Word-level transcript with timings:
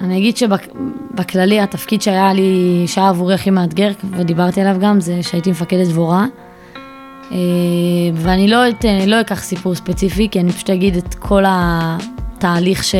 אני 0.00 0.18
אגיד 0.18 0.36
שבכללי 0.36 1.60
התפקיד 1.60 2.02
שהיה 2.02 2.32
לי, 2.32 2.84
שהיה 2.86 3.08
עבורי 3.08 3.34
הכי 3.34 3.50
מאתגר, 3.50 3.90
ודיברתי 4.10 4.60
עליו 4.60 4.76
גם, 4.80 5.00
זה 5.00 5.22
שהייתי 5.22 5.50
מפקדת 5.50 5.88
דבורה. 5.88 6.26
אה, 7.32 7.36
ואני 8.14 8.48
לא, 8.48 8.68
אתן, 8.68 9.08
לא 9.08 9.20
אקח 9.20 9.42
סיפור 9.42 9.74
ספציפי, 9.74 10.28
כי 10.30 10.40
אני 10.40 10.52
פשוט 10.52 10.70
אגיד 10.70 10.96
את 10.96 11.14
כל 11.14 11.44
התהליך 11.46 12.84
ש, 12.84 12.94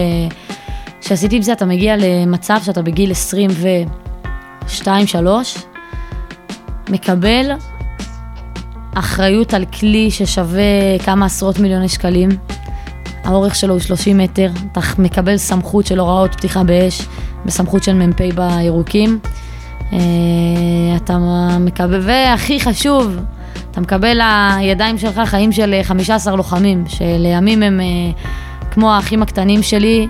שעשיתי 1.01 1.37
עם 1.37 1.43
זה. 1.43 1.53
אתה 1.53 1.65
מגיע 1.65 1.97
למצב 1.99 2.59
שאתה 2.65 2.83
בגיל 2.83 3.13
22-3, 4.85 4.87
מקבל 6.91 7.53
אחריות 8.95 9.55
על 9.55 9.65
כלי 9.65 10.11
ששווה 10.11 10.99
כמה 11.05 11.27
עשרות 11.27 11.59
מיליוני 11.59 11.89
שקלים. 11.89 12.29
האורך 13.29 13.55
שלו 13.55 13.75
הוא 13.75 13.81
30 13.81 14.19
מטר, 14.19 14.51
אתה 14.73 14.81
מקבל 14.99 15.37
סמכות 15.37 15.87
של 15.87 15.99
הוראות 15.99 16.33
פתיחה 16.33 16.65
באש, 16.65 17.07
בסמכות 17.45 17.83
של 17.83 17.95
מ"פ 17.95 18.21
בירוקים. 18.35 19.19
אה, 19.93 19.99
אתה 20.97 21.19
מקבל, 21.61 22.01
והכי 22.03 22.61
חשוב, 22.61 23.17
אתה 23.71 23.81
מקבל 23.81 24.21
לידיים 24.61 24.99
שלך 24.99 25.21
חיים 25.25 25.53
של 25.53 25.75
15 25.83 26.37
לוחמים, 26.37 26.85
שלימים 26.89 27.63
הם 27.63 27.81
אה, 27.81 27.87
כמו 28.71 28.93
האחים 28.93 29.23
הקטנים 29.23 29.63
שלי, 29.63 30.09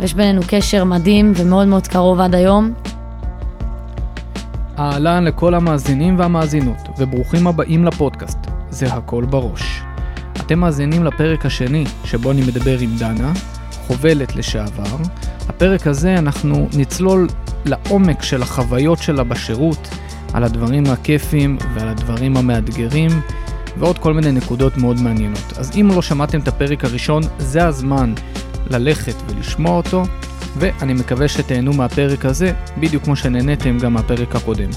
ויש 0.00 0.14
בינינו 0.14 0.40
קשר 0.48 0.84
מדהים 0.84 1.32
ומאוד 1.36 1.66
מאוד 1.68 1.86
קרוב 1.86 2.20
עד 2.20 2.34
היום. 2.34 2.72
אהלן 4.78 5.24
לכל 5.24 5.54
המאזינים 5.54 6.18
והמאזינות, 6.18 6.88
וברוכים 6.98 7.46
הבאים 7.46 7.84
לפודקאסט, 7.84 8.38
זה 8.70 8.86
הכל 8.86 9.24
בראש. 9.24 9.83
אתם 10.46 10.58
מאזינים 10.58 11.04
לפרק 11.04 11.46
השני, 11.46 11.84
שבו 12.04 12.30
אני 12.30 12.42
מדבר 12.42 12.78
עם 12.78 12.96
דנה, 12.98 13.32
חובלת 13.86 14.36
לשעבר. 14.36 14.96
הפרק 15.48 15.86
הזה 15.86 16.18
אנחנו 16.18 16.68
נצלול 16.76 17.28
לעומק 17.64 18.22
של 18.22 18.42
החוויות 18.42 18.98
שלה 18.98 19.24
בשירות, 19.24 19.88
על 20.32 20.44
הדברים 20.44 20.84
הכיפים 20.86 21.58
ועל 21.74 21.88
הדברים 21.88 22.36
המאתגרים, 22.36 23.10
ועוד 23.78 23.98
כל 23.98 24.14
מיני 24.14 24.32
נקודות 24.32 24.76
מאוד 24.76 25.00
מעניינות. 25.00 25.52
אז 25.56 25.76
אם 25.76 25.90
לא 25.94 26.02
שמעתם 26.02 26.40
את 26.40 26.48
הפרק 26.48 26.84
הראשון, 26.84 27.22
זה 27.38 27.66
הזמן 27.66 28.14
ללכת 28.70 29.14
ולשמוע 29.26 29.76
אותו, 29.76 30.02
ואני 30.56 30.94
מקווה 30.94 31.28
שתהנו 31.28 31.72
מהפרק 31.72 32.24
הזה, 32.24 32.52
בדיוק 32.78 33.04
כמו 33.04 33.16
שנהניתם 33.16 33.78
גם 33.78 33.92
מהפרק 33.92 34.36
הקודם. 34.36 34.70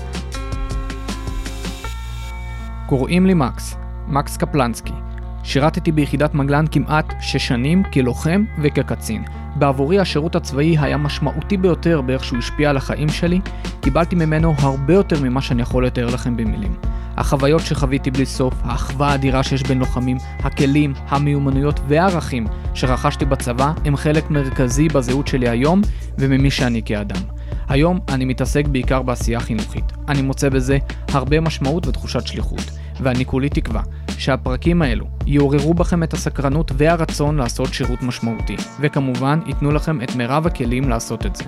קוראים 2.85 3.25
לי 3.25 3.33
מקס, 3.33 3.75
מקס 4.07 4.37
קפלנסקי. 4.37 5.06
שירתתי 5.47 5.91
ביחידת 5.91 6.33
מגלן 6.33 6.65
כמעט 6.71 7.13
שש 7.21 7.47
שנים 7.47 7.83
כלוחם 7.83 8.43
וכקצין. 8.61 9.23
בעבורי 9.55 9.99
השירות 9.99 10.35
הצבאי 10.35 10.77
היה 10.77 10.97
משמעותי 10.97 11.57
ביותר 11.57 12.01
באיך 12.01 12.23
שהוא 12.23 12.39
השפיע 12.39 12.69
על 12.69 12.77
החיים 12.77 13.09
שלי, 13.09 13.39
קיבלתי 13.81 14.15
ממנו 14.15 14.53
הרבה 14.57 14.93
יותר 14.93 15.23
ממה 15.23 15.41
שאני 15.41 15.61
יכול 15.61 15.85
לתאר 15.85 16.05
לכם 16.05 16.37
במילים. 16.37 16.75
החוויות 17.17 17.61
שחוויתי 17.61 18.11
בלי 18.11 18.25
סוף, 18.25 18.53
האחווה 18.63 19.11
האדירה 19.11 19.43
שיש 19.43 19.63
בין 19.63 19.79
לוחמים, 19.79 20.17
הכלים, 20.39 20.93
המיומנויות 21.07 21.79
והערכים 21.87 22.47
שרכשתי 22.73 23.25
בצבא 23.25 23.73
הם 23.85 23.95
חלק 23.95 24.29
מרכזי 24.29 24.87
בזהות 24.87 25.27
שלי 25.27 25.49
היום 25.49 25.81
וממי 26.17 26.51
שאני 26.51 26.81
כאדם. 26.85 27.21
היום 27.69 27.99
אני 28.09 28.25
מתעסק 28.25 28.67
בעיקר 28.67 29.01
בעשייה 29.01 29.39
חינוכית. 29.39 29.91
אני 30.07 30.21
מוצא 30.21 30.49
בזה 30.49 30.77
הרבה 31.07 31.39
משמעות 31.41 31.87
ותחושת 31.87 32.27
שליחות, 32.27 32.71
ואני 33.01 33.25
כולי 33.25 33.49
תקווה 33.49 33.81
שהפרקים 34.17 34.81
האלו 34.81 35.05
יעוררו 35.25 35.73
בכם 35.73 36.03
את 36.03 36.13
הסקרנות 36.13 36.71
והרצון 36.77 37.37
לעשות 37.37 37.73
שירות 37.73 38.01
משמעותי, 38.01 38.55
וכמובן 38.79 39.39
ייתנו 39.45 39.71
לכם 39.71 40.01
את 40.01 40.15
מירב 40.15 40.47
הכלים 40.47 40.89
לעשות 40.89 41.25
את 41.25 41.35
זה. 41.35 41.43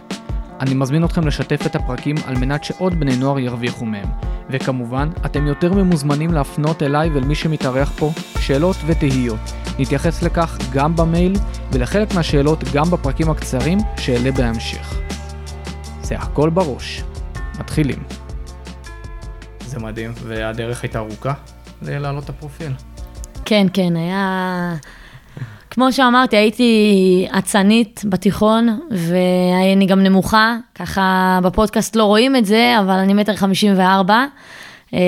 אני 0.59 0.73
מזמין 0.73 1.03
אתכם 1.05 1.27
לשתף 1.27 1.65
את 1.65 1.75
הפרקים 1.75 2.15
על 2.25 2.37
מנת 2.37 2.63
שעוד 2.63 2.99
בני 2.99 3.17
נוער 3.17 3.39
ירוויחו 3.39 3.85
מהם. 3.85 4.07
וכמובן, 4.49 5.09
אתם 5.25 5.47
יותר 5.47 5.73
ממוזמנים 5.73 6.33
להפנות 6.33 6.83
אליי 6.83 7.09
ואל 7.09 7.23
מי 7.23 7.35
שמתארח 7.35 7.91
פה 7.97 8.11
שאלות 8.39 8.75
ותהיות. 8.85 9.39
נתייחס 9.79 10.23
לכך 10.23 10.57
גם 10.73 10.95
במייל, 10.95 11.35
ולחלק 11.71 12.13
מהשאלות 12.13 12.63
גם 12.73 12.91
בפרקים 12.91 13.29
הקצרים 13.29 13.77
שאעלה 13.97 14.31
בהמשך. 14.31 14.99
זה 16.01 16.15
הכל 16.15 16.49
בראש. 16.49 17.03
מתחילים. 17.59 18.18
זה 19.69 19.79
מדהים, 19.79 20.13
והדרך 20.23 20.83
הייתה 20.83 20.99
ארוכה 20.99 21.33
להעלות 21.81 22.23
את 22.23 22.29
הפרופיל. 22.29 22.71
כן, 23.45 23.67
כן, 23.73 23.95
היה... 23.95 24.75
כמו 25.71 25.93
שאמרתי, 25.93 26.35
הייתי 26.37 27.27
אצנית 27.37 28.01
בתיכון, 28.05 28.79
ואני 28.91 29.85
גם 29.85 30.03
נמוכה, 30.03 30.57
ככה 30.75 31.39
בפודקאסט 31.43 31.95
לא 31.95 32.03
רואים 32.03 32.35
את 32.35 32.45
זה, 32.45 32.75
אבל 32.79 32.93
אני 32.93 33.13
מטר 33.13 33.35
חמישים 33.35 33.73
וארבע. 33.77 34.25
אה, 34.93 34.99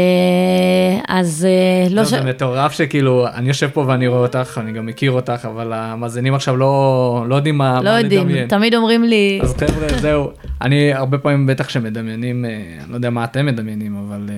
אז 1.08 1.48
אה, 1.50 1.90
לא, 1.90 2.02
לא 2.02 2.08
ש... 2.08 2.10
זה 2.10 2.22
מטורף 2.22 2.72
שכאילו, 2.72 3.28
אני 3.28 3.48
יושב 3.48 3.70
פה 3.74 3.84
ואני 3.88 4.08
רואה 4.08 4.20
אותך, 4.20 4.60
אני 4.64 4.72
גם 4.72 4.86
מכיר 4.86 5.12
אותך, 5.12 5.48
אבל 5.52 5.74
המאזינים 5.74 6.34
עכשיו 6.34 6.58
לא, 6.58 7.26
לא 7.28 7.36
יודעים 7.36 7.58
מה, 7.58 7.82
לא 7.82 7.92
מה 7.92 8.02
יודעים, 8.02 8.28
לדמיין. 8.28 8.48
תמיד 8.48 8.76
אומרים 8.76 9.04
לי... 9.04 9.40
אז 9.44 9.54
חבר'ה, 9.58 10.00
זהו, 10.00 10.32
אני 10.62 10.94
הרבה 10.94 11.18
פעמים 11.18 11.46
בטח 11.48 11.70
שמדמיינים, 11.70 12.46
אה, 12.46 12.50
אני 12.84 12.90
לא 12.92 12.96
יודע 12.96 13.10
מה 13.10 13.24
אתם 13.24 13.46
מדמיינים, 13.46 13.98
אבל 14.08 14.30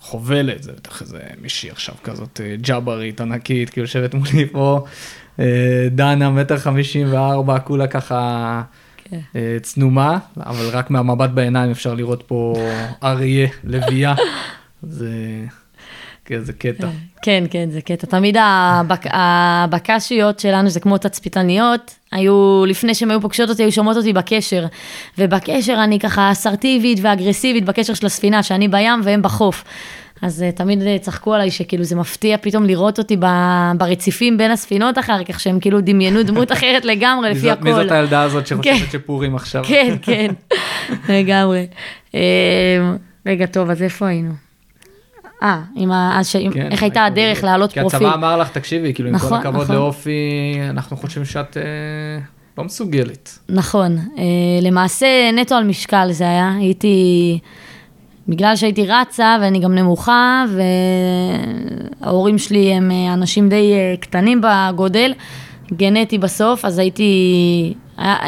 חובלת, 0.00 0.62
זה 0.62 0.72
בטח 0.72 1.02
איזה 1.02 1.18
מישהי 1.42 1.70
עכשיו 1.70 1.94
כזאת 2.04 2.40
ג'אברית 2.60 3.20
ענקית, 3.20 3.70
כאילו 3.70 3.84
יושבת 3.84 4.14
מולי 4.14 4.46
פה. 4.52 4.84
דנה, 5.90 6.30
מטר 6.30 6.58
חמישים 6.58 7.06
וארבע, 7.10 7.58
כולה 7.58 7.86
ככה 7.86 8.62
כן. 9.04 9.18
צנומה, 9.62 10.18
אבל 10.36 10.68
רק 10.72 10.90
מהמבט 10.90 11.30
בעיניים 11.30 11.70
אפשר 11.70 11.94
לראות 11.94 12.22
פה 12.26 12.54
אריה, 13.02 13.48
לביאה. 13.64 14.14
זה... 14.82 15.44
כן, 16.24 16.40
זה 16.40 16.52
קטע. 16.52 16.88
כן, 17.22 17.44
כן, 17.50 17.70
זה 17.70 17.80
קטע. 17.80 18.06
תמיד 18.06 18.36
הבק... 18.40 19.02
הבקשיות 19.10 20.40
שלנו 20.40 20.70
זה 20.70 20.80
כמו 20.80 20.98
תצפיתניות, 20.98 21.94
היו, 22.12 22.64
לפני 22.66 22.94
שהן 22.94 23.10
היו 23.10 23.20
פוגשות 23.20 23.50
אותי, 23.50 23.62
היו 23.62 23.72
שומעות 23.72 23.96
אותי 23.96 24.12
בקשר. 24.12 24.66
ובקשר 25.18 25.80
אני 25.84 25.98
ככה 25.98 26.32
אסרטיבית 26.32 26.98
ואגרסיבית 27.02 27.64
בקשר 27.64 27.94
של 27.94 28.06
הספינה, 28.06 28.42
שאני 28.42 28.68
בים 28.68 29.00
והם 29.04 29.22
בחוף. 29.22 29.64
אז 30.22 30.44
uh, 30.48 30.56
תמיד 30.56 30.82
uh, 30.82 30.84
צחקו 31.00 31.34
עליי 31.34 31.50
שכאילו 31.50 31.84
זה 31.84 31.96
מפתיע 31.96 32.36
פתאום 32.40 32.64
לראות 32.64 32.98
אותי 32.98 33.16
ב, 33.20 33.26
ברציפים 33.78 34.38
בין 34.38 34.50
הספינות 34.50 34.98
אחר 34.98 35.24
כך, 35.24 35.40
שהם 35.40 35.60
כאילו 35.60 35.80
דמיינו 35.80 36.22
דמות 36.22 36.52
אחרת 36.56 36.84
לגמרי 36.84 37.30
לפי 37.30 37.50
הכל. 37.50 37.64
מי 37.64 37.74
זאת 37.74 37.90
הילדה 37.90 38.22
הזאת 38.22 38.46
שחושבת 38.46 38.64
כן. 38.64 38.86
שפורים 38.92 39.36
עכשיו? 39.36 39.64
כן, 39.66 39.96
כן, 40.02 40.30
לגמרי. 41.14 41.66
אה, 42.14 42.20
רגע, 43.26 43.46
טוב, 43.46 43.70
אז 43.70 43.82
איפה 43.82 44.06
היינו? 44.06 44.49
אה, 45.42 45.60
עם 45.76 45.92
ה... 45.92 46.20
ש... 46.24 46.36
כן, 46.36 46.68
איך 46.72 46.82
הייתה 46.82 47.04
הדרך 47.04 47.44
להעלות 47.44 47.72
פרופיל. 47.72 47.98
כי 47.98 48.04
הצבא 48.04 48.14
אמר 48.14 48.36
לך, 48.36 48.50
תקשיבי, 48.50 48.94
כאילו, 48.94 49.10
נכון, 49.10 49.32
עם 49.32 49.42
כל 49.42 49.48
הכבוד 49.48 49.62
נכון. 49.62 49.76
לאופי, 49.76 50.20
אנחנו 50.70 50.96
חושבים 50.96 51.24
שאת 51.24 51.56
אה, 51.56 51.62
לא 52.58 52.64
מסוגלת. 52.64 53.38
נכון. 53.48 53.98
אה, 53.98 54.22
למעשה, 54.62 55.06
נטו 55.32 55.54
על 55.54 55.64
משקל 55.64 56.08
זה 56.12 56.24
היה. 56.24 56.52
הייתי... 56.58 57.38
בגלל 58.28 58.56
שהייתי 58.56 58.86
רצה 58.86 59.36
ואני 59.40 59.60
גם 59.60 59.74
נמוכה, 59.74 60.44
וההורים 62.00 62.38
שלי 62.38 62.72
הם 62.72 62.90
אה, 62.90 63.14
אנשים 63.14 63.48
די 63.48 63.72
אה, 63.72 63.94
קטנים 64.00 64.40
בגודל, 64.40 65.12
גנטי 65.72 66.18
בסוף, 66.18 66.64
אז 66.64 66.78
הייתי... 66.78 67.74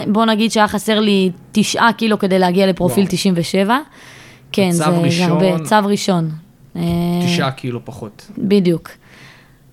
בוא 0.07 0.25
נגיד 0.25 0.53
שהיה 0.53 0.69
חסר 0.69 1.01
לי 1.01 1.31
תשעה 1.53 1.93
קילו 1.93 2.19
כדי 2.19 2.39
להגיע 2.39 2.67
לפרופיל 2.67 3.05
וואו. 3.05 3.13
97. 3.13 3.79
כן, 4.53 4.71
זה, 4.71 4.85
זה 5.09 5.25
הרבה. 5.25 5.59
צו 5.65 5.77
ראשון. 5.85 6.31
תשעה 7.25 7.51
קילו 7.51 7.85
פחות. 7.85 8.31
בדיוק. 8.39 8.91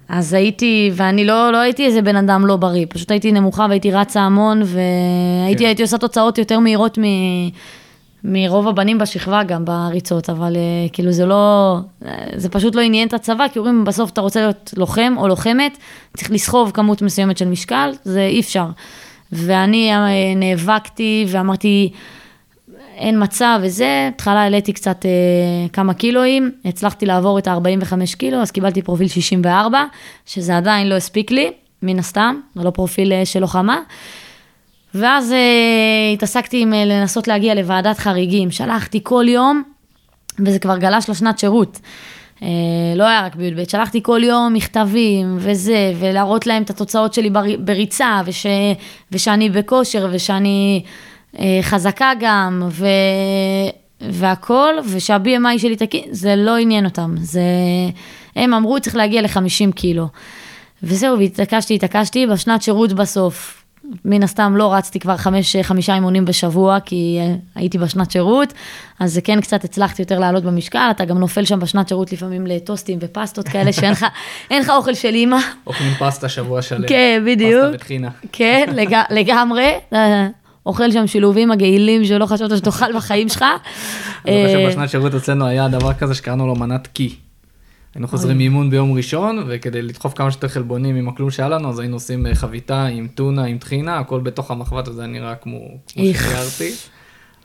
אז 0.09 0.33
הייתי, 0.33 0.91
ואני 0.93 1.25
לא, 1.25 1.51
לא 1.51 1.57
הייתי 1.57 1.85
איזה 1.85 2.01
בן 2.01 2.15
אדם 2.15 2.45
לא 2.45 2.55
בריא, 2.55 2.85
פשוט 2.89 3.11
הייתי 3.11 3.31
נמוכה 3.31 3.65
והייתי 3.69 3.91
רצה 3.91 4.21
המון, 4.21 4.61
והייתי 4.65 5.75
כן. 5.75 5.81
עושה 5.81 5.97
תוצאות 5.97 6.37
יותר 6.37 6.59
מהירות 6.59 6.99
מ, 6.99 7.03
מרוב 8.23 8.67
הבנים 8.67 8.97
בשכבה 8.97 9.43
גם 9.43 9.65
בריצות, 9.65 10.29
אבל 10.29 10.55
uh, 10.55 10.93
כאילו 10.93 11.11
זה 11.11 11.25
לא, 11.25 11.77
זה 12.35 12.49
פשוט 12.49 12.75
לא 12.75 12.81
עניין 12.81 13.07
את 13.07 13.13
הצבא, 13.13 13.47
כי 13.53 13.59
אומרים 13.59 13.85
בסוף 13.85 14.09
אתה 14.11 14.21
רוצה 14.21 14.39
להיות 14.39 14.73
לוחם 14.77 15.13
או 15.17 15.27
לוחמת, 15.27 15.77
צריך 16.17 16.31
לסחוב 16.31 16.71
כמות 16.71 17.01
מסוימת 17.01 17.37
של 17.37 17.47
משקל, 17.47 17.91
זה 18.03 18.21
אי 18.21 18.39
אפשר. 18.39 18.65
ואני 19.31 19.91
uh, 19.93 20.37
נאבקתי 20.37 21.25
ואמרתי, 21.27 21.91
אין 22.99 23.23
מצב 23.23 23.59
וזה, 23.63 24.09
בהתחלה 24.11 24.41
העליתי 24.41 24.73
קצת 24.73 25.05
אה, 25.05 25.69
כמה 25.73 25.93
קילואים, 25.93 26.51
הצלחתי 26.65 27.05
לעבור 27.05 27.39
את 27.39 27.47
ה-45 27.47 27.93
קילו, 28.17 28.37
אז 28.37 28.51
קיבלתי 28.51 28.81
פרופיל 28.81 29.07
64, 29.07 29.83
שזה 30.25 30.57
עדיין 30.57 30.89
לא 30.89 30.95
הספיק 30.95 31.31
לי, 31.31 31.51
מן 31.83 31.99
הסתם, 31.99 32.39
זה 32.55 32.63
לא 32.63 32.69
פרופיל 32.69 33.13
אה, 33.13 33.25
של 33.25 33.39
לוחמה. 33.39 33.79
ואז 34.93 35.31
אה, 35.31 36.13
התעסקתי 36.13 36.61
עם 36.61 36.73
אה, 36.73 36.85
לנסות 36.85 37.27
להגיע 37.27 37.55
לוועדת 37.55 37.97
חריגים, 37.97 38.51
שלחתי 38.51 38.99
כל 39.03 39.25
יום, 39.27 39.63
וזה 40.45 40.59
כבר 40.59 40.77
גלש 40.77 41.09
לשנת 41.09 41.39
שירות. 41.39 41.79
אה, 42.43 42.47
לא 42.95 43.03
היה 43.03 43.25
רק 43.25 43.35
בי"ב, 43.35 43.63
שלחתי 43.69 44.03
כל 44.03 44.21
יום 44.23 44.53
מכתבים 44.53 45.37
וזה, 45.39 45.93
ולהראות 45.99 46.47
להם 46.47 46.63
את 46.63 46.69
התוצאות 46.69 47.13
שלי 47.13 47.29
בריצה, 47.59 48.21
וש, 48.25 48.45
ושאני 49.11 49.49
בכושר, 49.49 50.07
ושאני... 50.11 50.83
אה, 51.39 51.59
חזקה 51.61 52.11
גם, 52.19 52.67
ו... 52.71 52.85
והכל, 54.01 54.73
שה-BMI 54.99 55.57
שלי 55.59 55.75
תקין, 55.75 56.03
זה 56.11 56.35
לא 56.35 56.57
עניין 56.57 56.85
אותם. 56.85 57.15
זה... 57.17 57.41
הם 58.35 58.53
אמרו, 58.53 58.79
צריך 58.79 58.95
להגיע 58.95 59.21
ל-50 59.21 59.71
קילו. 59.75 60.07
וזהו, 60.83 61.17
והתעקשתי, 61.17 61.75
התעקשתי, 61.75 62.27
בשנת 62.27 62.61
שירות 62.61 62.93
בסוף. 62.93 63.55
מן 64.05 64.23
הסתם 64.23 64.53
לא 64.55 64.73
רצתי 64.73 64.99
כבר 64.99 65.17
חמש, 65.17 65.55
חמישה 65.55 65.95
אימונים 65.95 66.25
בשבוע, 66.25 66.79
כי 66.79 67.19
הייתי 67.55 67.77
בשנת 67.77 68.11
שירות, 68.11 68.53
אז 68.99 69.13
זה 69.13 69.21
כן 69.21 69.41
קצת 69.41 69.63
הצלחתי 69.63 70.01
יותר 70.01 70.19
לעלות 70.19 70.43
במשקל, 70.43 70.87
אתה 70.91 71.05
גם 71.05 71.17
נופל 71.19 71.45
שם 71.45 71.59
בשנת 71.59 71.87
שירות 71.87 72.11
לפעמים 72.11 72.47
לטוסטים 72.47 72.99
ופסטות 73.01 73.47
כאלה, 73.47 73.73
שאין 73.73 73.91
לך, 73.91 74.05
לך 74.51 74.69
אוכל 74.69 74.93
של 74.93 75.13
אימא. 75.13 75.37
אוכלים 75.67 75.93
פסטה 75.99 76.29
שבוע 76.29 76.61
שלם. 76.61 76.87
כן, 76.87 77.23
בדיוק. 77.25 77.63
פסטה 77.63 77.77
בטחינה. 77.77 78.09
כן, 78.31 78.69
לג, 78.73 79.01
לגמרי. 79.09 79.73
אוכל 80.69 80.91
שם 80.91 81.07
שילובים 81.07 81.49
מגעילים 81.49 82.05
שלא 82.05 82.25
חשבת 82.25 82.57
שתאכל 82.57 82.95
בחיים 82.95 83.29
שלך. 83.29 83.45
אני 84.25 84.45
חושב 84.45 84.57
אה, 84.57 84.71
שבשנת 84.71 84.89
שירות 84.89 85.15
אצלנו 85.15 85.45
היה 85.45 85.67
דבר 85.67 85.93
כזה 85.93 86.13
שקראנו 86.13 86.47
לו 86.47 86.55
מנת 86.55 86.87
קי. 86.87 87.15
היינו 87.95 88.07
חוזרים 88.07 88.37
מאימון 88.37 88.69
ביום 88.69 88.93
ראשון, 88.93 89.43
וכדי 89.47 89.81
לדחוף 89.81 90.13
כמה 90.13 90.31
שיותר 90.31 90.47
חלבונים 90.47 90.95
עם 90.95 91.09
הכלום 91.09 91.31
שהיה 91.31 91.49
לנו, 91.49 91.69
אז 91.69 91.79
היינו 91.79 91.95
עושים 91.95 92.27
אה, 92.27 92.35
חביתה 92.35 92.85
עם 92.85 93.07
טונה, 93.15 93.43
עם 93.43 93.57
טחינה, 93.57 93.99
הכל 93.99 94.19
בתוך 94.19 94.51
המחבת, 94.51 94.87
וזה 94.87 95.05
נראה 95.05 95.35
כמו 95.35 95.59
שתיארתי. 95.87 96.71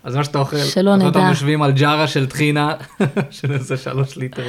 אז 0.04 0.16
מה 0.16 0.24
שאתה 0.24 0.38
אוכל, 0.38 0.56
שלא 0.56 0.96
נדע. 0.96 1.06
אנחנו 1.06 1.28
יושבים 1.28 1.62
על 1.62 1.72
ג'ארה 1.72 2.06
של 2.06 2.26
טחינה, 2.26 2.74
של 3.30 3.52
איזה 3.52 3.76
שלוש 3.76 4.16
ליטר, 4.16 4.44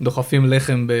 ודוחפים 0.00 0.52
לחם 0.52 0.86
ב... 0.86 0.92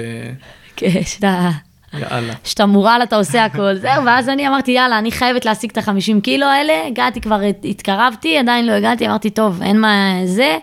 כן, 0.76 1.02
שאתה... 1.02 1.50
יאללה. 1.98 2.32
שאתה 2.44 2.66
מורל, 2.66 3.00
אתה 3.02 3.16
עושה 3.16 3.44
הכל, 3.44 3.74
זהו, 3.74 4.04
ואז 4.04 4.28
אני 4.28 4.48
אמרתי, 4.48 4.70
יאללה, 4.70 4.98
אני 4.98 5.12
חייבת 5.12 5.44
להשיג 5.44 5.70
את 5.70 5.78
ה-50 5.78 6.20
קילו 6.22 6.46
האלה, 6.46 6.86
הגעתי 6.86 7.20
כבר, 7.20 7.40
התקרבתי, 7.64 8.38
עדיין 8.38 8.66
לא 8.66 8.72
הגעתי, 8.72 9.06
אמרתי, 9.06 9.30
טוב, 9.30 9.62
אין 9.62 9.80
מה 9.80 10.12
זה. 10.24 10.58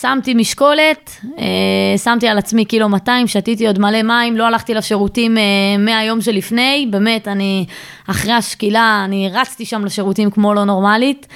שמתי 0.00 0.34
משקולת, 0.34 1.10
אה, 1.38 1.98
שמתי 1.98 2.28
על 2.28 2.38
עצמי 2.38 2.64
קילו 2.64 2.88
200, 2.88 3.26
שתיתי 3.26 3.66
עוד 3.66 3.78
מלא 3.78 4.02
מים, 4.02 4.36
לא 4.36 4.46
הלכתי 4.46 4.74
לשירותים 4.74 5.38
אה, 5.38 5.42
מהיום 5.78 6.20
שלפני, 6.20 6.86
באמת, 6.90 7.28
אני, 7.28 7.66
אחרי 8.06 8.32
השקילה, 8.32 9.02
אני 9.04 9.30
רצתי 9.32 9.64
שם 9.64 9.84
לשירותים 9.84 10.30
כמו 10.30 10.54
לא 10.54 10.64
נורמלית. 10.64 11.26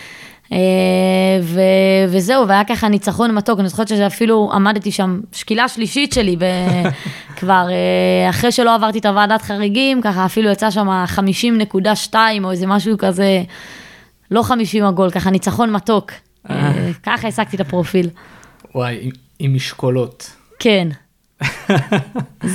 אה, 0.52 0.58
ו, 1.42 1.60
וזהו, 2.08 2.48
והיה 2.48 2.64
ככה 2.64 2.88
ניצחון 2.88 3.34
מתוק, 3.34 3.60
אני 3.60 3.68
זוכרת 3.68 3.88
שאפילו 3.88 4.50
עמדתי 4.52 4.92
שם, 4.92 5.20
שקילה 5.32 5.68
שלישית 5.68 6.12
שלי, 6.12 6.36
ב, 6.36 6.44
כבר 7.38 7.66
אחרי 8.30 8.52
שלא 8.52 8.74
עברתי 8.74 8.98
את 8.98 9.06
הוועדת 9.06 9.42
חריגים, 9.42 10.02
ככה 10.02 10.24
אפילו 10.24 10.50
יצא 10.50 10.70
שם 10.70 10.88
50.2 11.16 12.14
או 12.44 12.50
איזה 12.50 12.66
משהו 12.66 12.98
כזה, 12.98 13.42
לא 14.30 14.42
50 14.42 14.84
עגול, 14.84 15.10
ככה 15.10 15.30
ניצחון 15.30 15.72
מתוק. 15.72 16.12
ככה 17.02 17.28
השגתי 17.28 17.56
את 17.56 17.60
הפרופיל. 17.60 18.08
וואי, 18.74 18.98
עם, 19.00 19.10
עם 19.38 19.54
משקולות. 19.54 20.30
כן. 20.58 20.88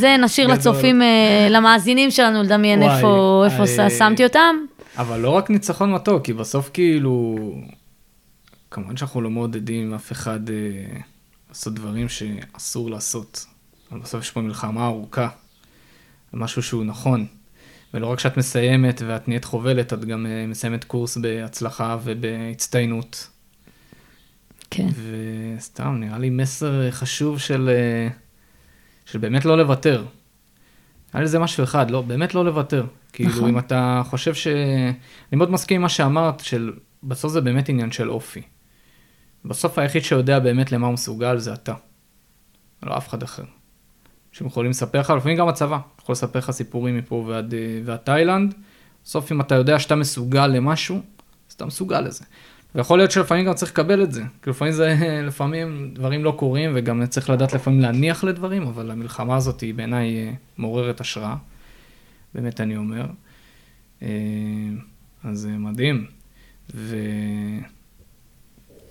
זה 0.01 0.15
נשאיר 0.19 0.47
לצופים, 0.47 1.01
אה, 1.01 1.47
למאזינים 1.49 2.11
שלנו 2.11 2.43
לדמיין 2.43 2.83
וואי, 2.83 2.95
איפה, 2.95 3.43
איפה 3.45 3.87
I... 3.87 3.89
שמתי 3.89 4.23
אותם. 4.23 4.55
אבל 4.97 5.19
לא 5.19 5.29
רק 5.29 5.49
ניצחון 5.49 5.93
מתוק, 5.93 6.25
כי 6.25 6.33
בסוף 6.33 6.69
כאילו, 6.73 7.37
כמובן 8.71 8.97
שאנחנו 8.97 9.21
לא 9.21 9.29
מעודדים 9.29 9.93
אף 9.93 10.11
אחד 10.11 10.49
אה, 10.49 10.55
לעשות 11.49 11.73
דברים 11.73 12.09
שאסור 12.09 12.89
לעשות. 12.89 13.45
אבל 13.91 13.99
בסוף 13.99 14.23
יש 14.23 14.31
פה 14.31 14.41
מלחמה 14.41 14.85
ארוכה, 14.85 15.29
משהו 16.33 16.63
שהוא 16.63 16.85
נכון. 16.85 17.25
ולא 17.93 18.07
רק 18.07 18.19
שאת 18.19 18.37
מסיימת 18.37 19.01
ואת 19.07 19.27
נהיית 19.27 19.45
חובלת, 19.45 19.93
את 19.93 20.05
גם 20.05 20.25
אה, 20.25 20.45
מסיימת 20.47 20.83
קורס 20.83 21.17
בהצלחה 21.17 21.97
ובהצטיינות. 22.03 23.27
כן. 24.69 24.87
וסתם, 25.57 25.97
נראה 25.99 26.17
לי 26.17 26.29
מסר 26.29 26.91
חשוב 26.91 27.39
של, 27.39 27.69
אה, 27.69 28.07
של 29.05 29.19
באמת 29.19 29.45
לא 29.45 29.57
לוותר. 29.57 30.05
היה 31.13 31.23
לזה 31.23 31.39
משהו 31.39 31.63
אחד, 31.63 31.91
לא, 31.91 32.01
באמת 32.01 32.35
לא 32.35 32.45
לוותר. 32.45 32.85
כאילו, 33.13 33.29
נכון. 33.29 33.49
אם 33.49 33.59
אתה 33.59 34.01
חושב 34.05 34.33
ש... 34.33 34.47
אני 34.47 35.37
מאוד 35.37 35.51
מסכים 35.51 35.75
עם 35.75 35.81
מה 35.81 35.89
שאמרת, 35.89 36.39
של 36.39 36.73
בסוף 37.03 37.31
זה 37.31 37.41
באמת 37.41 37.69
עניין 37.69 37.91
של 37.91 38.09
אופי. 38.09 38.41
בסוף 39.45 39.77
היחיד 39.77 40.03
שיודע 40.03 40.39
באמת 40.39 40.71
למה 40.71 40.87
הוא 40.87 40.93
מסוגל 40.93 41.37
זה 41.37 41.53
אתה. 41.53 41.73
לא 42.83 42.97
אף 42.97 43.09
אחד 43.09 43.23
אחר. 43.23 43.43
שהם 44.31 44.47
יכולים 44.47 44.71
לספר 44.71 44.99
לך, 44.99 45.09
לפעמים 45.09 45.37
גם 45.37 45.47
הצבא, 45.47 45.79
יכול 46.01 46.13
לספר 46.13 46.39
לך 46.39 46.51
סיפורים 46.51 46.97
מפה 46.97 47.15
ועד, 47.27 47.53
אה, 47.53 47.81
ועד 47.85 47.99
תאילנד. 47.99 48.53
בסוף 49.03 49.31
אם 49.31 49.41
אתה 49.41 49.55
יודע 49.55 49.79
שאתה 49.79 49.95
מסוגל 49.95 50.47
למשהו, 50.47 51.01
אז 51.49 51.53
אתה 51.53 51.65
מסוגל 51.65 52.01
לזה. 52.01 52.23
ויכול 52.75 52.99
להיות 52.99 53.11
שלפעמים 53.11 53.45
גם 53.45 53.53
צריך 53.53 53.71
לקבל 53.71 54.03
את 54.03 54.11
זה. 54.11 54.23
כי 54.41 54.49
לפעמים 54.49 54.73
זה, 54.73 54.95
לפעמים 55.27 55.91
דברים 55.93 56.23
לא 56.23 56.35
קורים, 56.37 56.71
וגם 56.75 57.05
צריך 57.05 57.29
לדעת 57.29 57.53
לפעמים 57.53 57.79
להניח 57.79 58.23
לדברים, 58.23 58.63
אבל 58.63 58.91
המלחמה 58.91 59.35
הזאת 59.35 59.61
היא 59.61 59.73
בעיניי 59.73 60.15
אה, 60.15 60.33
מעוררת 60.57 61.01
השראה. 61.01 61.35
באמת 62.35 62.61
אני 62.61 62.77
אומר. 62.77 63.05
אה, 64.01 64.07
אז 65.23 65.47
מדהים. 65.59 66.05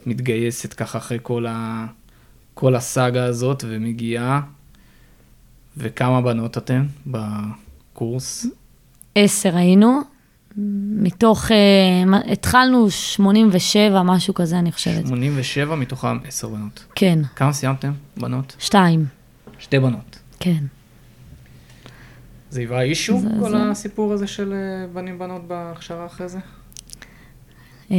ומתגייסת 0.06 0.72
ככה 0.72 0.98
אחרי 0.98 1.18
כל, 1.22 1.46
ה... 1.48 1.86
כל 2.54 2.74
הסאגה 2.74 3.24
הזאת, 3.24 3.64
ומגיעה. 3.68 4.40
וכמה 5.76 6.20
בנות 6.20 6.58
אתם 6.58 6.86
בקורס? 7.06 8.46
עשר 9.14 9.56
היינו. 9.56 10.00
מתוך, 10.96 11.44
uh, 11.44 12.32
התחלנו 12.32 12.90
87, 12.90 14.02
משהו 14.02 14.34
כזה, 14.34 14.58
אני 14.58 14.72
חושבת. 14.72 15.06
87 15.06 15.74
מתוכם 15.74 16.18
10 16.24 16.48
בנות. 16.48 16.84
כן. 16.94 17.18
כמה 17.36 17.52
סיימתם, 17.52 17.92
בנות? 18.16 18.56
שתיים. 18.58 19.06
שתי 19.58 19.78
בנות. 19.78 20.18
כן. 20.40 20.64
זה 22.50 22.60
היווה 22.60 22.82
אישו, 22.82 23.20
כל 23.40 23.50
זה... 23.50 23.70
הסיפור 23.70 24.12
הזה 24.12 24.26
של 24.26 24.52
אה, 24.52 24.86
בנים 24.92 25.18
בנות 25.18 25.48
בהכשרה 25.48 26.06
אחרי 26.06 26.28
זה? 26.28 26.38
אה, 27.92 27.96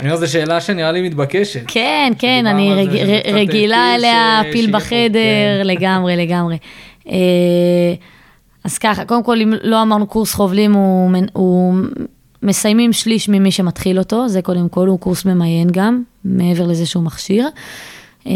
אני 0.00 0.08
אומר, 0.08 0.16
זו 0.16 0.32
שאלה 0.32 0.60
שנראה 0.60 0.92
לי 0.92 1.02
מתבקשת. 1.02 1.62
כן, 1.66 2.12
כן, 2.18 2.46
אני 2.46 2.74
רג, 2.74 2.88
רגילה 3.32 3.94
אליה, 3.94 4.42
פיל 4.52 4.70
בחדר, 4.72 5.60
כן. 5.60 5.66
לגמרי, 5.66 6.16
לגמרי. 6.26 6.58
אז 8.64 8.78
ככה, 8.78 9.04
קודם 9.04 9.22
כל, 9.22 9.40
אם 9.40 9.54
לא 9.62 9.82
אמרנו 9.82 10.06
קורס 10.06 10.34
חובלים, 10.34 10.72
הוא, 10.72 11.10
הוא 11.32 11.74
מסיימים 12.42 12.92
שליש 12.92 13.28
ממי 13.28 13.50
שמתחיל 13.50 13.98
אותו, 13.98 14.28
זה 14.28 14.42
קודם 14.42 14.68
כל, 14.68 14.88
הוא 14.88 14.98
קורס 14.98 15.24
ממיין 15.24 15.68
גם, 15.72 16.02
מעבר 16.24 16.66
לזה 16.66 16.86
שהוא 16.86 17.02
מכשיר. 17.02 17.48
אה, 18.26 18.32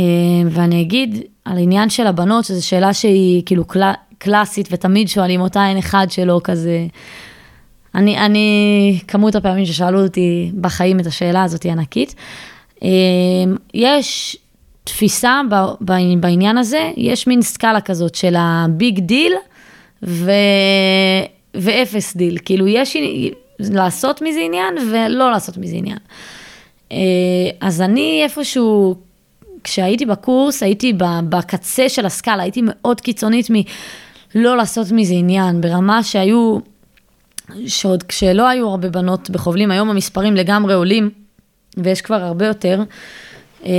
ואני 0.50 0.80
אגיד 0.80 1.22
על 1.44 1.56
העניין 1.56 1.90
של 1.90 2.06
הבנות, 2.06 2.44
שזו 2.44 2.66
שאלה 2.66 2.94
שהיא 2.94 3.42
כאילו 3.46 3.64
קל, 3.64 3.90
קלאסית, 4.18 4.68
ותמיד 4.70 5.08
שואלים 5.08 5.40
אותה, 5.40 5.66
אין 5.68 5.78
אחד 5.78 6.06
שלא 6.10 6.40
כזה... 6.44 6.86
אני, 7.94 8.18
אני, 8.18 8.98
כמות 9.08 9.34
הפעמים 9.34 9.66
ששאלו 9.66 10.02
אותי 10.02 10.50
בחיים 10.60 11.00
את 11.00 11.06
השאלה 11.06 11.42
הזאת 11.42 11.62
היא 11.62 11.72
ענקית. 11.72 12.14
אה, 12.82 12.88
יש 13.74 14.36
תפיסה 14.84 15.40
בעניין 16.20 16.58
הזה, 16.58 16.90
יש 16.96 17.26
מין 17.26 17.42
סקאלה 17.42 17.80
כזאת 17.80 18.14
של 18.14 18.34
ה 18.38 18.53
big 18.53 18.98
deal, 18.98 19.32
ו... 20.02 20.30
ואפס 21.54 22.16
דיל. 22.16 22.38
כאילו, 22.44 22.68
יש 22.68 22.96
לעשות 23.58 24.22
מזה 24.22 24.40
עניין 24.40 24.74
ולא 24.90 25.30
לעשות 25.30 25.56
מזה 25.56 25.76
עניין. 25.76 25.98
אה, 26.92 26.96
אז 27.60 27.80
אני 27.80 28.20
איפשהו, 28.24 28.94
כשהייתי 29.64 30.06
בקורס, 30.06 30.62
הייתי 30.62 30.92
בקצה 31.28 31.88
של 31.88 32.06
הסקאלה, 32.06 32.42
הייתי 32.42 32.60
מאוד 32.64 33.00
קיצונית 33.00 33.46
מלא 33.50 34.56
לעשות 34.56 34.86
מזה 34.92 35.14
עניין, 35.14 35.60
ברמה 35.60 36.02
שהיו, 36.02 36.58
שעוד 37.66 38.02
כשלא 38.02 38.48
היו 38.48 38.68
הרבה 38.68 38.88
בנות 38.88 39.30
בחובלים, 39.30 39.70
היום 39.70 39.90
המספרים 39.90 40.36
לגמרי 40.36 40.74
עולים, 40.74 41.10
ויש 41.76 42.00
כבר 42.00 42.22
הרבה 42.22 42.46
יותר. 42.46 42.82
אה, 43.66 43.72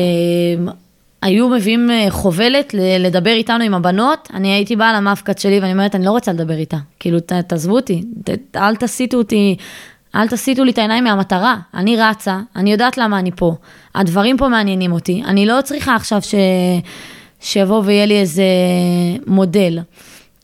היו 1.22 1.50
מביאים 1.50 1.92
אה, 1.92 2.06
חובלת 2.10 2.74
לדבר 3.00 3.30
איתנו 3.32 3.64
עם 3.64 3.74
הבנות, 3.74 4.30
אני 4.34 4.54
הייתי 4.54 4.76
באה 4.76 4.94
למפקד 4.94 5.38
שלי 5.38 5.60
ואני 5.60 5.72
אומרת, 5.72 5.96
אני 5.96 6.06
לא 6.06 6.12
רוצה 6.12 6.34
לדבר 6.34 6.58
איתה. 6.58 6.78
כאילו, 7.00 7.20
תעזבו 7.48 7.76
אותי, 7.76 8.04
אל 8.56 8.76
תסיטו 8.76 9.18
אותי, 9.18 9.56
אל 10.16 10.28
תסיטו 10.28 10.64
לי 10.64 10.72
את 10.72 10.78
העיניים 10.78 11.04
מהמטרה. 11.04 11.56
אני 11.74 11.96
רצה, 11.98 12.40
אני 12.56 12.72
יודעת 12.72 12.98
למה 12.98 13.20
אני 13.20 13.32
פה. 13.36 13.56
הדברים 13.96 14.38
פה 14.38 14.48
מעניינים 14.48 14.92
אותי. 14.92 15.24
אני 15.26 15.46
לא 15.46 15.60
צריכה 15.64 15.96
עכשיו 15.96 16.22
ש... 16.22 16.36
שיבוא 17.44 17.82
ויהיה 17.86 18.06
לי 18.06 18.20
איזה 18.20 18.44
מודל. 19.28 19.80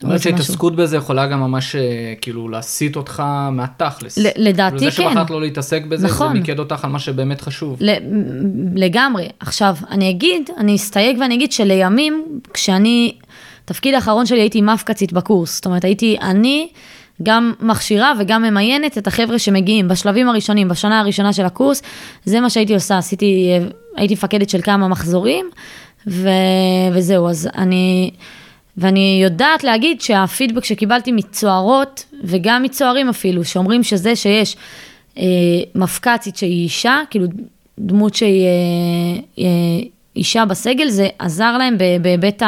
זאת 0.00 0.04
אומרת 0.04 0.22
שהתעסקות 0.22 0.76
בזה 0.76 0.96
יכולה 0.96 1.26
גם 1.26 1.40
ממש 1.40 1.76
אה, 1.76 2.14
כאילו 2.20 2.48
להסיט 2.48 2.96
אותך 2.96 3.22
מהתכלס. 3.52 4.18
לדעתי 4.36 4.78
כן. 4.78 4.84
זה 4.84 4.90
שבחרת 4.90 5.30
לא 5.30 5.40
להתעסק 5.40 5.84
בזה, 5.84 6.06
נכון. 6.06 6.28
זה 6.28 6.34
מיקד 6.34 6.58
אותך 6.58 6.84
על 6.84 6.90
מה 6.90 6.98
שבאמת 6.98 7.40
חשוב. 7.40 7.78
לגמרי. 8.74 9.28
עכשיו, 9.40 9.76
אני 9.90 10.10
אגיד, 10.10 10.50
אני 10.56 10.76
אסתייג 10.76 11.18
ואני 11.20 11.34
אגיד 11.34 11.52
שלימים, 11.52 12.24
כשאני, 12.54 13.14
תפקיד 13.64 13.94
האחרון 13.94 14.26
שלי 14.26 14.40
הייתי 14.40 14.60
מפקצית 14.60 15.12
בקורס. 15.12 15.54
זאת 15.54 15.66
אומרת, 15.66 15.84
הייתי 15.84 16.16
אני 16.22 16.68
גם 17.22 17.52
מכשירה 17.60 18.12
וגם 18.18 18.42
ממיינת 18.42 18.98
את 18.98 19.06
החבר'ה 19.06 19.38
שמגיעים 19.38 19.88
בשלבים 19.88 20.28
הראשונים, 20.28 20.68
בשנה 20.68 21.00
הראשונה 21.00 21.32
של 21.32 21.44
הקורס, 21.44 21.82
זה 22.24 22.40
מה 22.40 22.50
שהייתי 22.50 22.74
עושה, 22.74 22.98
עשיתי, 22.98 23.50
הייתי 23.96 24.14
מפקדת 24.14 24.50
של 24.50 24.62
כמה 24.62 24.88
מחזורים, 24.88 25.50
ו, 26.06 26.28
ופזהו, 26.92 27.28
אז 27.28 27.48
אני, 27.54 28.10
ואני 28.80 29.20
יודעת 29.22 29.64
להגיד 29.64 30.00
שהפידבק 30.00 30.64
שקיבלתי 30.64 31.12
מצוערות, 31.12 32.04
וגם 32.24 32.62
מצוערים 32.62 33.08
אפילו, 33.08 33.44
שאומרים 33.44 33.82
שזה 33.82 34.16
שיש 34.16 34.56
אה, 35.18 35.24
מפק"צית 35.74 36.36
שהיא 36.36 36.64
אישה, 36.64 37.00
כאילו 37.10 37.26
דמות 37.78 38.14
שהיא 38.14 38.44
אה, 38.44 39.44
אה, 39.44 39.86
אישה 40.16 40.44
בסגל, 40.44 40.88
זה 40.88 41.08
עזר 41.18 41.58
להם 41.58 41.76
בהיבט 42.02 42.42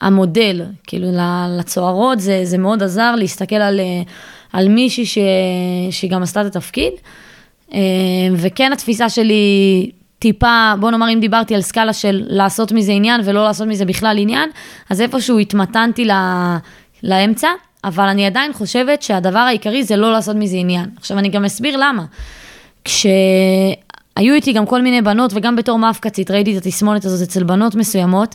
המודל, 0.00 0.62
כאילו 0.86 1.08
לצוערות, 1.58 2.20
זה, 2.20 2.40
זה 2.44 2.58
מאוד 2.58 2.82
עזר 2.82 3.14
להסתכל 3.14 3.56
על, 3.56 3.80
אה, 3.80 4.02
על 4.52 4.68
מישהי 4.68 5.06
ש, 5.06 5.18
שהיא 5.90 6.10
גם 6.10 6.22
עשתה 6.22 6.40
את 6.40 6.46
התפקיד. 6.46 6.92
אה, 7.74 7.80
וכן 8.36 8.72
התפיסה 8.72 9.08
שלי 9.08 9.90
טיפה, 10.22 10.72
בוא 10.80 10.90
נאמר 10.90 11.12
אם 11.12 11.20
דיברתי 11.20 11.54
על 11.54 11.60
סקאלה 11.60 11.92
של 11.92 12.22
לעשות 12.26 12.72
מזה 12.72 12.92
עניין 12.92 13.20
ולא 13.24 13.44
לעשות 13.44 13.68
מזה 13.68 13.84
בכלל 13.84 14.18
עניין, 14.18 14.50
אז 14.90 15.00
איפשהו 15.00 15.38
התמתנתי 15.38 16.04
לה, 16.04 16.58
לאמצע, 17.02 17.48
אבל 17.84 18.04
אני 18.04 18.26
עדיין 18.26 18.52
חושבת 18.52 19.02
שהדבר 19.02 19.38
העיקרי 19.38 19.84
זה 19.84 19.96
לא 19.96 20.12
לעשות 20.12 20.36
מזה 20.36 20.56
עניין. 20.56 20.84
עכשיו 20.96 21.18
אני 21.18 21.28
גם 21.28 21.44
אסביר 21.44 21.76
למה. 21.76 22.04
כשהיו 22.84 24.34
איתי 24.34 24.52
גם 24.52 24.66
כל 24.66 24.82
מיני 24.82 25.02
בנות, 25.02 25.30
וגם 25.34 25.56
בתור 25.56 25.78
מאפקצית, 25.78 26.30
ראיתי 26.30 26.58
את 26.58 26.66
התסמונת 26.66 27.04
הזאת 27.04 27.28
אצל 27.28 27.44
בנות 27.44 27.74
מסוימות, 27.74 28.34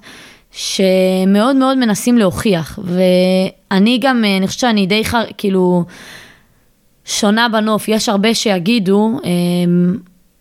שמאוד 0.52 1.56
מאוד 1.56 1.78
מנסים 1.78 2.18
להוכיח, 2.18 2.80
ואני 2.84 4.00
גם, 4.02 4.24
אני 4.38 4.48
חושבת 4.48 4.60
שאני 4.60 4.86
די 4.86 5.06
חר... 5.06 5.24
כאילו, 5.38 5.84
שונה 7.06 7.50
בנוף, 7.50 7.88
יש 7.88 8.10
הרבה 8.10 8.34
שיגידו, 8.34 9.20
אמ, 9.24 9.98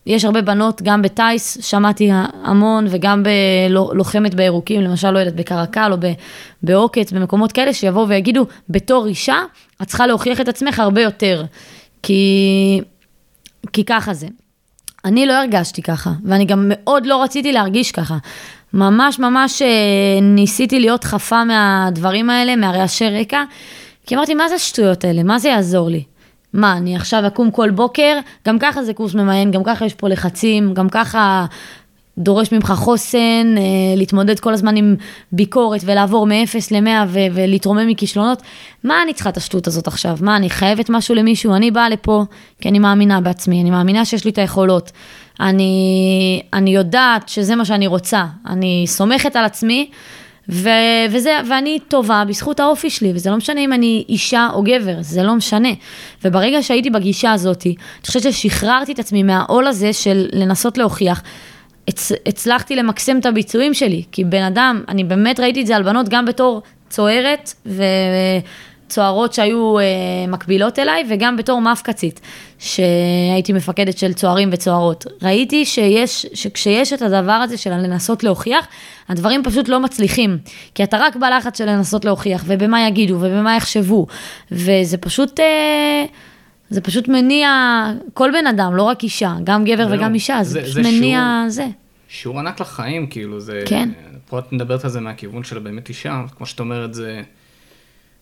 יש 0.07 0.25
הרבה 0.25 0.43
בנות, 0.43 0.83
גם 0.83 1.03
בטיס, 1.03 1.59
שמעתי 1.61 2.11
המון, 2.45 2.87
וגם 2.91 3.23
בלוחמת 3.23 4.35
בירוקים, 4.35 4.81
למשל, 4.81 5.11
לא 5.11 5.19
יודעת, 5.19 5.35
בקרקל 5.35 5.93
או 5.93 5.97
בעוקץ, 6.63 7.13
במקומות 7.13 7.53
כאלה, 7.53 7.73
שיבואו 7.73 8.09
ויגידו, 8.09 8.47
בתור 8.69 9.07
אישה, 9.07 9.37
את 9.83 9.87
צריכה 9.87 10.07
להוכיח 10.07 10.41
את 10.41 10.49
עצמך 10.49 10.81
הרבה 10.81 11.03
יותר, 11.03 11.45
כי, 12.03 12.81
כי 13.73 13.85
ככה 13.85 14.15
זה. 14.15 14.27
אני 15.05 15.27
לא 15.27 15.33
הרגשתי 15.33 15.83
ככה, 15.83 16.11
ואני 16.25 16.45
גם 16.45 16.65
מאוד 16.69 17.07
לא 17.07 17.23
רציתי 17.23 17.53
להרגיש 17.53 17.93
ככה. 17.93 18.17
ממש 18.73 19.19
ממש 19.19 19.63
אה, 19.63 19.69
ניסיתי 20.23 20.81
להיות 20.81 21.05
חפה 21.05 21.45
מהדברים 21.45 22.31
האלה, 22.31 22.57
מהרעשי 22.57 23.09
רקע, 23.09 23.45
כי 24.07 24.15
אמרתי, 24.17 24.35
מה 24.35 24.49
זה 24.49 24.55
השטויות 24.55 25.05
האלה? 25.05 25.23
מה 25.23 25.39
זה 25.39 25.49
יעזור 25.49 25.91
לי? 25.91 26.03
מה, 26.57 26.77
אני 26.77 26.97
עכשיו 26.97 27.27
אקום 27.27 27.51
כל 27.51 27.71
בוקר? 27.71 28.19
גם 28.47 28.59
ככה 28.59 28.83
זה 28.83 28.95
קורס 28.95 29.15
ממיין, 29.15 29.51
גם 29.51 29.65
ככה 29.65 29.87
יש 29.87 29.95
פה 29.95 30.09
לחצים, 30.09 30.75
גם 30.75 30.89
ככה 30.89 31.47
דורש 32.19 32.53
ממך 32.53 32.73
חוסן, 32.77 33.55
אה, 33.59 33.63
להתמודד 33.97 34.41
כל 34.41 34.53
הזמן 34.53 34.77
עם 34.77 34.97
ביקורת 35.33 35.81
ולעבור 35.85 36.27
מ-0 36.27 36.57
ל-100 36.71 36.89
ו- 37.09 37.19
ולהתרומם 37.33 37.89
מכישלונות. 37.89 38.43
מה 38.85 39.03
אני 39.03 39.15
צריכה 39.15 39.31
את 39.31 39.37
השטות 39.37 39.67
הזאת 39.67 39.87
עכשיו? 39.87 40.19
מה, 40.21 40.37
אני 40.37 40.51
חייבת 40.51 40.91
משהו 40.91 41.15
למישהו? 41.15 41.55
אני 41.55 41.71
באה 41.71 41.89
לפה 41.89 42.25
כי 42.61 42.69
אני 42.69 42.79
מאמינה 42.79 43.21
בעצמי, 43.21 43.63
אני 43.63 43.71
מאמינה 43.71 44.05
שיש 44.05 44.25
לי 44.25 44.31
את 44.31 44.39
היכולות. 44.39 44.93
אני, 45.41 46.43
אני 46.53 46.71
יודעת 46.71 47.29
שזה 47.29 47.57
מה 47.57 47.65
שאני 47.65 47.87
רוצה, 47.87 48.25
אני 48.47 48.85
סומכת 48.87 49.37
על 49.37 49.45
עצמי, 49.45 49.91
ו, 50.49 50.69
וזה, 51.11 51.37
ואני 51.49 51.79
טובה 51.89 52.25
בזכות 52.29 52.61
האופי 52.61 52.91
שלי, 52.91 53.13
וזה 53.15 53.31
לא 53.31 53.37
משנה 53.37 53.61
אם 53.61 53.73
אני 53.73 54.05
אישה 54.09 54.49
או 54.53 54.63
גבר, 54.63 54.97
זה 55.01 55.23
לא 55.23 55.35
משנה. 55.35 55.69
וברגע 56.25 56.63
שהייתי 56.63 56.91
בגישה 56.91 57.33
הזאת, 57.33 57.67
אני 57.67 57.75
חושבת 58.07 58.23
ששחררתי 58.23 58.93
את 58.93 58.99
עצמי 58.99 59.23
מהעול 59.23 59.67
הזה 59.67 59.93
של 59.93 60.29
לנסות 60.33 60.79
להוכיח. 60.79 61.23
הצ, 61.89 62.13
הצלחתי 62.27 62.77
למקסם 62.77 63.19
את 63.19 63.27
הביצועים 63.27 63.75
שלי, 63.75 64.03
כי 64.13 64.25
בן 64.25 64.43
אדם, 64.43 64.83
אני 64.89 65.05
באמת 65.05 65.41
ראיתי 65.41 65.61
את 65.61 65.67
זה 65.67 65.77
על 65.77 65.83
בנות 65.83 66.09
גם 66.09 66.25
בתור 66.25 66.63
צוערת, 66.89 67.53
ו... 67.67 67.83
צוערות 68.89 69.33
שהיו 69.33 69.79
אה, 69.79 69.85
מקבילות 70.29 70.79
אליי, 70.79 71.05
וגם 71.11 71.37
בתור 71.37 71.61
מפקצית, 71.61 72.21
שהייתי 72.59 73.53
מפקדת 73.53 73.99
של 73.99 74.13
צוערים 74.13 74.49
וצוערות. 74.53 75.05
ראיתי 75.23 75.65
שיש, 75.65 76.27
שכשיש 76.35 76.93
את 76.93 77.03
הדבר 77.03 77.33
הזה 77.33 77.57
של 77.57 77.71
לנסות 77.71 78.25
להוכיח, 78.25 78.67
הדברים 79.09 79.43
פשוט 79.45 79.69
לא 79.69 79.81
מצליחים. 79.81 80.39
כי 80.75 80.85
אתה 80.85 80.97
רק 81.01 81.17
בלחץ 81.17 81.59
של 81.59 81.65
לנסות 81.65 82.05
להוכיח, 82.05 82.45
ובמה 82.47 82.87
יגידו, 82.89 83.15
ובמה 83.15 83.57
יחשבו, 83.57 84.07
וזה 84.51 84.97
פשוט... 84.97 85.41
אה, 85.41 86.05
זה 86.71 86.81
פשוט 86.81 87.09
מניע 87.09 87.51
כל 88.15 88.31
בן 88.31 88.47
אדם, 88.47 88.77
לא 88.77 88.83
רק 88.83 89.03
אישה, 89.03 89.35
גם 89.45 89.65
גבר 89.65 89.87
וגם 89.91 90.11
לא, 90.11 90.15
אישה, 90.15 90.39
זה, 90.43 90.51
זה 90.51 90.63
פשוט 90.63 90.75
זה 90.75 90.83
מניע 90.83 91.21
שיעור, 91.21 91.49
זה. 91.49 91.67
שיעור 92.09 92.39
ענק 92.39 92.61
לחיים, 92.61 93.07
כאילו, 93.07 93.41
זה... 93.41 93.63
כן. 93.67 93.89
פה 94.29 94.39
את 94.39 94.53
מדברת 94.53 94.85
על 94.85 94.91
זה 94.91 95.01
מהכיוון 95.01 95.45
של 95.45 95.59
באמת 95.59 95.89
אישה, 95.89 96.23
כמו 96.37 96.47
שאת 96.47 96.61
אומרת, 96.61 96.95
זה... 96.95 97.23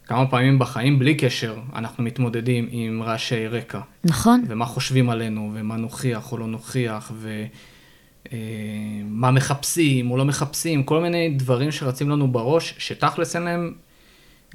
כמה 0.07 0.27
פעמים 0.27 0.59
בחיים, 0.59 0.99
בלי 0.99 1.15
קשר, 1.15 1.57
אנחנו 1.75 2.05
מתמודדים 2.05 2.69
עם 2.71 3.03
רעשי 3.03 3.49
רקע. 3.49 3.81
נכון. 4.05 4.45
ומה 4.49 4.67
חושבים 4.67 5.11
עלינו, 5.11 5.51
ומה 5.55 5.77
נוכיח 5.77 6.33
או 6.33 6.39
לא 6.39 6.47
נוכיח, 6.47 7.13
ומה 7.21 9.29
אה, 9.29 9.33
מחפשים 9.33 10.11
או 10.11 10.17
לא 10.17 10.25
מחפשים, 10.25 10.83
כל 10.83 11.01
מיני 11.01 11.35
דברים 11.39 11.71
שרצים 11.71 12.11
לנו 12.11 12.33
בראש, 12.33 12.75
שתכלס 12.79 13.37
אין 13.37 13.43
להם, 13.43 13.75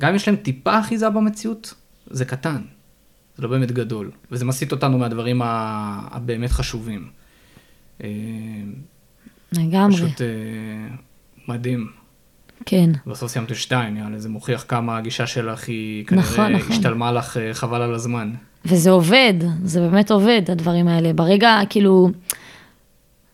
גם 0.02 0.10
אם 0.10 0.16
יש 0.16 0.28
להם 0.28 0.38
טיפה 0.38 0.80
אחיזה 0.80 1.10
במציאות, 1.10 1.74
זה 2.08 2.26
קטן. 2.26 2.62
זה 3.38 3.44
לא 3.44 3.50
באמת 3.50 3.72
גדול. 3.72 4.12
וזה 4.32 4.46
מסיט 4.46 4.72
אותנו 4.72 4.98
מהדברים 4.98 5.42
הבאמת 5.44 6.52
חשובים. 6.52 7.10
אה, 8.04 8.10
לגמרי. 9.52 9.96
פשוט 9.96 10.22
אה, 10.22 10.28
מדהים. 11.48 11.99
כן. 12.66 12.90
בסוף 13.08 13.32
סיימת 13.32 13.56
שתיים, 13.56 13.98
יאללה, 13.98 14.20
זה 14.20 14.30
מוכיח 14.30 14.66
כמה 14.68 14.98
הגישה 14.98 15.28
שלך 15.28 15.68
היא 15.68 16.06
כנראה 16.06 16.24
נכון, 16.26 16.52
נכון. 16.52 16.72
השתלמה 16.72 17.12
לך 17.12 17.38
אה, 17.38 17.54
חבל 17.54 17.82
על 17.82 17.94
הזמן. 17.94 18.32
וזה 18.66 18.90
עובד, 18.90 19.34
זה 19.64 19.80
באמת 19.80 20.12
עובד, 20.12 20.42
הדברים 20.48 20.88
האלה. 20.88 21.14
ברגע, 21.14 21.60
כאילו, 21.70 22.10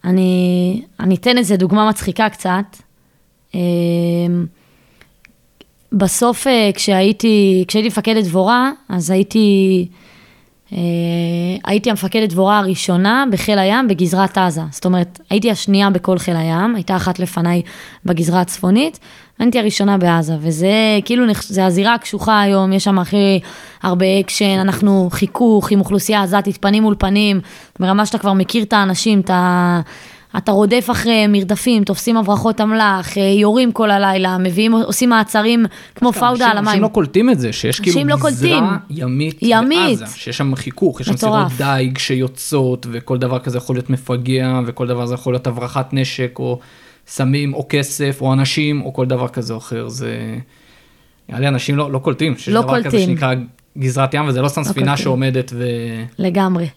אני, 0.03 0.81
אני 0.99 1.15
אתן 1.15 1.37
איזה 1.37 1.57
דוגמה 1.57 1.89
מצחיקה 1.89 2.29
קצת. 2.29 2.77
אמ, 3.53 3.59
בסוף, 5.91 6.47
אה, 6.47 6.71
כשהייתי, 6.73 7.65
כשהייתי 7.67 7.87
מפקדת 7.87 8.23
דבורה, 8.23 8.71
אז 8.89 9.09
הייתי, 9.09 9.87
הייתי 11.63 11.89
המפקדת 11.89 12.29
דבורה 12.29 12.59
הראשונה 12.59 13.25
בחיל 13.31 13.59
הים 13.59 13.87
בגזרת 13.87 14.37
עזה. 14.37 14.61
זאת 14.71 14.85
אומרת, 14.85 15.19
הייתי 15.29 15.51
השנייה 15.51 15.89
בכל 15.89 16.17
חיל 16.17 16.35
הים, 16.35 16.75
הייתה 16.75 16.95
אחת 16.95 17.19
לפניי 17.19 17.61
בגזרה 18.05 18.41
הצפונית, 18.41 18.99
הייתי 19.39 19.59
הראשונה 19.59 19.97
בעזה, 19.97 20.33
וזה 20.39 20.99
כאילו, 21.05 21.25
זה 21.41 21.65
הזירה 21.65 21.93
הקשוחה 21.93 22.41
היום, 22.41 22.73
יש 22.73 22.83
שם 22.83 22.99
הכי 22.99 23.39
הרבה 23.83 24.05
אקשן, 24.19 24.59
אנחנו 24.61 25.09
חיכוך 25.11 25.71
עם 25.71 25.79
אוכלוסייה 25.79 26.23
עזתית, 26.23 26.57
פנים 26.57 26.83
מול 26.83 26.95
פנים, 26.99 27.41
ברמה 27.79 28.05
שאתה 28.05 28.17
כבר 28.17 28.33
מכיר 28.33 28.63
את 28.63 28.73
האנשים, 28.73 29.19
אתה... 29.19 29.81
אתה 30.37 30.51
רודף 30.51 30.87
אחרי 30.91 31.27
מרדפים, 31.27 31.83
תופסים 31.83 32.17
הברחות 32.17 32.61
אמל"ח, 32.61 33.17
אה, 33.17 33.23
יורים 33.23 33.71
כל 33.71 33.91
הלילה, 33.91 34.37
מביאים, 34.37 34.73
עושים 34.73 35.09
מעצרים 35.09 35.65
כמו 35.95 36.13
פאודה 36.13 36.47
על 36.47 36.57
המים. 36.57 36.67
אנשים 36.67 36.81
לא 36.81 36.87
קולטים 36.87 37.29
את 37.29 37.39
זה, 37.39 37.53
שיש 37.53 37.79
כאילו 37.79 38.05
לא 38.05 38.15
גזרה 38.15 38.77
ימית, 38.89 39.37
ימית 39.41 39.99
בעזה, 39.99 40.17
שיש 40.17 40.37
שם 40.37 40.55
חיכוך, 40.55 41.01
יש 41.01 41.07
שם 41.07 41.17
סירות 41.17 41.47
דייג 41.57 41.97
שיוצאות, 41.97 42.87
וכל 42.91 43.17
דבר 43.17 43.39
כזה 43.39 43.57
יכול 43.57 43.75
להיות 43.75 43.89
מפגע, 43.89 44.59
וכל 44.65 44.87
דבר 44.87 45.05
זה 45.05 45.13
יכול 45.13 45.33
להיות 45.33 45.47
הברחת 45.47 45.93
נשק, 45.93 46.39
או 46.39 46.59
סמים, 47.07 47.53
או 47.53 47.65
כסף, 47.69 48.17
או 48.21 48.33
אנשים, 48.33 48.81
או 48.81 48.93
כל 48.93 49.05
דבר 49.05 49.27
כזה 49.27 49.53
או 49.53 49.57
אחר. 49.57 49.89
זה... 49.89 50.37
נראה 51.29 51.39
לי 51.39 51.47
אנשים 51.47 51.75
לא, 51.77 51.91
לא 51.91 51.99
קולטים, 51.99 52.37
שיש 52.37 52.49
לא 52.49 52.61
דבר 52.61 52.69
קולטים. 52.69 52.91
כזה 52.91 53.01
שנקרא 53.01 53.33
גזרת 53.77 54.13
ים, 54.13 54.27
וזה 54.27 54.41
לא 54.41 54.47
סתם 54.47 54.61
לא 54.61 54.65
ספינה 54.65 54.85
קולטים. 54.85 55.03
שעומדת 55.03 55.51
ו... 55.55 55.65
לגמרי. 56.19 56.67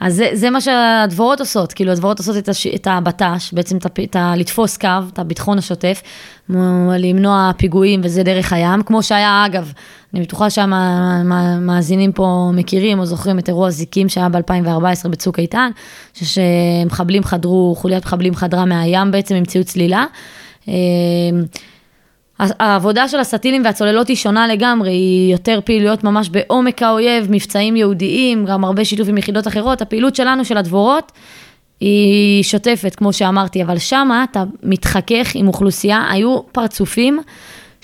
אז 0.00 0.14
זה, 0.14 0.30
זה 0.32 0.50
מה 0.50 0.60
שהדבורות 0.60 1.40
עושות, 1.40 1.72
כאילו 1.72 1.92
הדבורות 1.92 2.18
עושות 2.18 2.36
את, 2.36 2.48
הש, 2.48 2.66
את 2.66 2.86
הבט"ש, 2.90 3.52
בעצם 3.52 3.76
את, 3.76 3.86
את 4.04 4.16
ה, 4.16 4.36
לתפוס 4.36 4.76
קו, 4.76 4.88
את 5.12 5.18
הביטחון 5.18 5.58
השוטף, 5.58 6.02
למנוע 6.98 7.50
פיגועים 7.56 8.00
וזה 8.04 8.22
דרך 8.22 8.52
הים, 8.52 8.82
כמו 8.82 9.02
שהיה 9.02 9.42
אגב, 9.46 9.72
אני 10.14 10.22
בטוחה 10.22 10.50
שהמאזינים 10.50 12.12
פה 12.12 12.50
מכירים 12.54 12.98
או 12.98 13.06
זוכרים 13.06 13.38
את 13.38 13.48
אירוע 13.48 13.70
זיקים 13.70 14.08
שהיה 14.08 14.28
ב-2014 14.28 15.08
בצוק 15.08 15.38
איתן, 15.38 15.70
שמחבלים 16.14 17.24
חדרו, 17.24 17.74
חוליית 17.78 18.04
מחבלים 18.04 18.34
חדרה 18.34 18.64
מהים 18.64 19.10
בעצם 19.10 19.34
עם 19.34 19.44
ציוד 19.44 19.66
צלילה. 19.66 20.04
העבודה 22.38 23.08
של 23.08 23.20
הסטילים 23.20 23.62
והצוללות 23.64 24.08
היא 24.08 24.16
שונה 24.16 24.48
לגמרי, 24.48 24.90
היא 24.90 25.32
יותר 25.32 25.60
פעילויות 25.64 26.04
ממש 26.04 26.28
בעומק 26.28 26.82
האויב, 26.82 27.26
מבצעים 27.30 27.76
יהודיים, 27.76 28.44
גם 28.44 28.64
הרבה 28.64 28.84
שיתוף 28.84 29.08
עם 29.08 29.18
יחידות 29.18 29.46
אחרות. 29.48 29.82
הפעילות 29.82 30.16
שלנו, 30.16 30.44
של 30.44 30.56
הדבורות, 30.56 31.12
היא 31.80 32.42
שוטפת, 32.42 32.94
כמו 32.94 33.12
שאמרתי, 33.12 33.62
אבל 33.62 33.78
שמה 33.78 34.24
אתה 34.30 34.44
מתחכך 34.62 35.34
עם 35.34 35.48
אוכלוסייה, 35.48 36.06
היו 36.10 36.40
פרצופים 36.52 37.20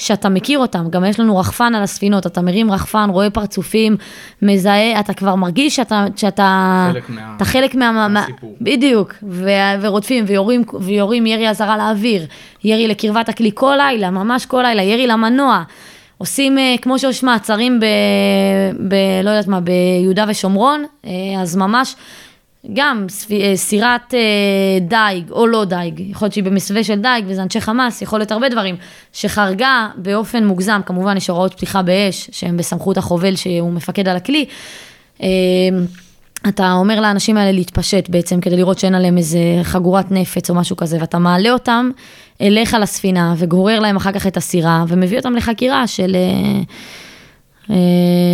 שאתה 0.07 0.29
מכיר 0.29 0.59
אותם, 0.59 0.85
גם 0.91 1.05
יש 1.05 1.21
לנו 1.21 1.37
רחפן 1.37 1.75
על 1.75 1.83
הספינות, 1.83 2.27
אתה 2.27 2.41
מרים 2.41 2.73
רחפן, 2.73 3.09
רואה 3.11 3.31
פרצופים, 3.31 3.97
מזהה, 4.43 5.01
אתה 5.01 5.15
כבר 5.15 5.35
מרגיש 5.35 5.77
שאתה, 5.77 6.05
שאתה 6.17 6.89
חלק 6.93 7.09
מה- 7.11 7.33
אתה 7.37 7.45
חלק 7.45 7.75
מה... 7.75 8.09
מהסיפור. 8.09 8.57
בדיוק, 8.61 9.15
ו, 9.23 9.51
ורודפים 9.81 10.25
ויורים, 10.29 10.63
ויורים 10.81 11.27
ירי 11.27 11.49
אזהרה 11.51 11.77
לאוויר, 11.77 12.27
ירי 12.65 12.89
לקרבת 12.89 13.29
הכלי 13.29 13.51
כל 13.55 13.75
לילה, 13.79 14.11
ממש 14.11 14.47
כל 14.47 14.63
לילה, 14.63 14.83
ירי 14.83 15.07
למנוע. 15.07 15.63
עושים, 16.19 16.59
אה, 16.59 16.75
כמו 16.83 16.99
שיש 16.99 17.23
מעצרים 17.23 17.81
ב... 17.81 17.85
ב... 18.89 18.95
לא 19.25 19.31
יודעת 19.31 19.47
מה, 19.47 19.61
ביהודה 19.61 20.25
ושומרון, 20.29 20.85
אה, 21.07 21.11
אז 21.43 21.57
ממש 21.57 21.97
גם 22.75 23.07
אה, 23.31 23.53
סירת 23.57 24.15
אה, 24.15 24.21
דייג 24.81 25.31
או 25.31 25.47
לא 25.47 25.65
דייג, 25.65 26.01
יכול 26.01 26.27
להיות 26.27 26.33
שהיא 26.33 26.45
במסווה 26.45 26.85
של 26.85 27.01
דייג 27.01 27.25
וזה 27.29 27.43
אנשי 27.43 27.61
חמאס, 27.61 28.03
יכול 28.03 28.19
להיות 28.19 28.33
הרבה 28.33 28.49
דברים, 28.49 28.77
שחרגה 29.13 29.89
באופן 29.97 30.47
מוגזם, 30.47 30.81
כמובן 30.87 31.17
יש 31.17 31.31
הוראות 31.31 31.55
פתיחה 31.55 31.83
באש 31.83 32.31
שהן 32.33 32.57
בסמכות 32.57 32.97
החובל 32.97 33.37
שהוא 33.37 33.73
מפקד 33.73 34.09
על 34.09 34.17
הכלי. 34.17 34.45
אה, 35.23 35.29
אתה 36.49 36.73
אומר 36.73 37.01
לאנשים 37.01 37.37
האלה 37.37 37.53
להתפשט 37.53 38.09
בעצם 38.09 38.41
כדי 38.41 38.57
לראות 38.57 38.79
שאין 38.79 38.95
עליהם 38.95 39.19
איזה 39.19 39.39
חגורת 39.63 40.11
נפץ 40.11 40.51
או 40.51 40.55
משהו 40.55 40.77
כזה, 40.77 40.99
ואתה 41.01 41.19
מעלה 41.19 41.51
אותם 41.51 41.91
אליך 42.41 42.77
לספינה 42.81 43.35
וגורר 43.39 43.81
להם 43.81 43.97
אחר 43.97 44.13
כך 44.13 44.27
את 44.27 44.37
הסירה 44.37 44.85
ומביא 44.89 45.19
אותם 45.19 45.37
לחקירה 45.37 45.87
של, 45.87 46.17
אה, 47.71 47.77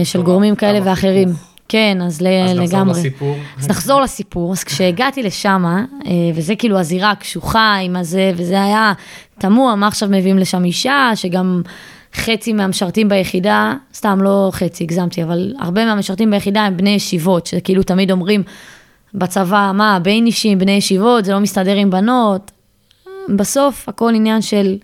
של 0.04 0.22
גורמים 0.22 0.54
כאלה 0.54 0.80
ואחרים. 0.84 1.28
החיכוך. 1.28 1.47
כן, 1.68 1.98
אז, 2.02 2.12
אז 2.12 2.22
לגמרי. 2.22 2.62
נחזור 2.64 2.90
לסיפור. 2.90 3.36
אז 3.58 3.68
נחזור 3.68 4.00
לסיפור. 4.00 4.52
אז 4.52 4.64
כשהגעתי 4.64 5.22
לשם, 5.22 5.64
אה, 5.66 6.12
וזה 6.34 6.56
כאילו 6.56 6.78
הזירה 6.78 7.10
הקשוחה 7.10 7.74
עם 7.74 7.96
הזה, 7.96 8.32
וזה 8.36 8.62
היה 8.62 8.92
תמוה, 9.38 9.76
מה 9.76 9.86
עכשיו 9.86 10.08
מביאים 10.08 10.38
לשם 10.38 10.64
אישה, 10.64 11.10
שגם 11.14 11.62
חצי 12.14 12.52
מהמשרתים 12.52 13.08
ביחידה, 13.08 13.74
סתם 13.94 14.18
לא 14.22 14.48
חצי, 14.52 14.84
הגזמתי, 14.84 15.22
אבל 15.22 15.54
הרבה 15.58 15.84
מהמשרתים 15.84 16.30
ביחידה 16.30 16.62
הם 16.62 16.76
בני 16.76 16.90
ישיבות, 16.90 17.46
שכאילו 17.46 17.82
תמיד 17.82 18.10
אומרים 18.10 18.42
בצבא, 19.14 19.70
מה, 19.74 19.98
בין 20.02 20.26
אישים, 20.26 20.58
בני 20.58 20.72
ישיבות, 20.72 21.24
זה 21.24 21.32
לא 21.32 21.40
מסתדר 21.40 21.76
עם 21.76 21.90
בנות. 21.90 22.50
בסוף 23.36 23.88
הכל 23.88 24.12
עניין 24.14 24.42
של 24.42 24.76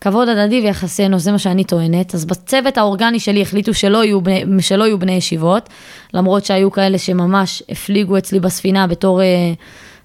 כבוד 0.00 0.28
הדדי 0.28 0.60
ויחסי 0.60 1.06
אנוש, 1.06 1.22
זה 1.22 1.32
מה 1.32 1.38
שאני 1.38 1.64
טוענת. 1.64 2.14
אז 2.14 2.24
בצוות 2.24 2.78
האורגני 2.78 3.20
שלי 3.20 3.42
החליטו 3.42 3.74
שלא 3.74 4.04
יהיו 4.04 4.20
בני, 4.20 4.44
שלא 4.60 4.84
יהיו 4.84 4.98
בני 4.98 5.12
ישיבות, 5.12 5.68
למרות 6.14 6.44
שהיו 6.44 6.70
כאלה 6.70 6.98
שממש 6.98 7.62
הפליגו 7.68 8.18
אצלי 8.18 8.40
בספינה 8.40 8.86
בתור 8.86 9.22
אה, 9.22 9.26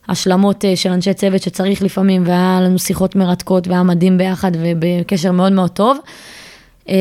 השלמות 0.08 0.66
אה, 0.66 0.76
של 0.76 0.90
אנשי 0.90 1.14
צוות 1.14 1.42
שצריך 1.42 1.82
לפעמים, 1.82 2.24
והיה 2.26 2.60
לנו 2.62 2.80
שיחות 2.80 3.16
מרתקות 3.16 3.68
והיה 3.68 3.84
מדהים 3.84 4.18
ביחד 4.18 4.52
ובקשר 4.54 5.32
מאוד 5.32 5.52
מאוד 5.52 5.70
טוב. 5.70 5.98
אה, 6.90 6.96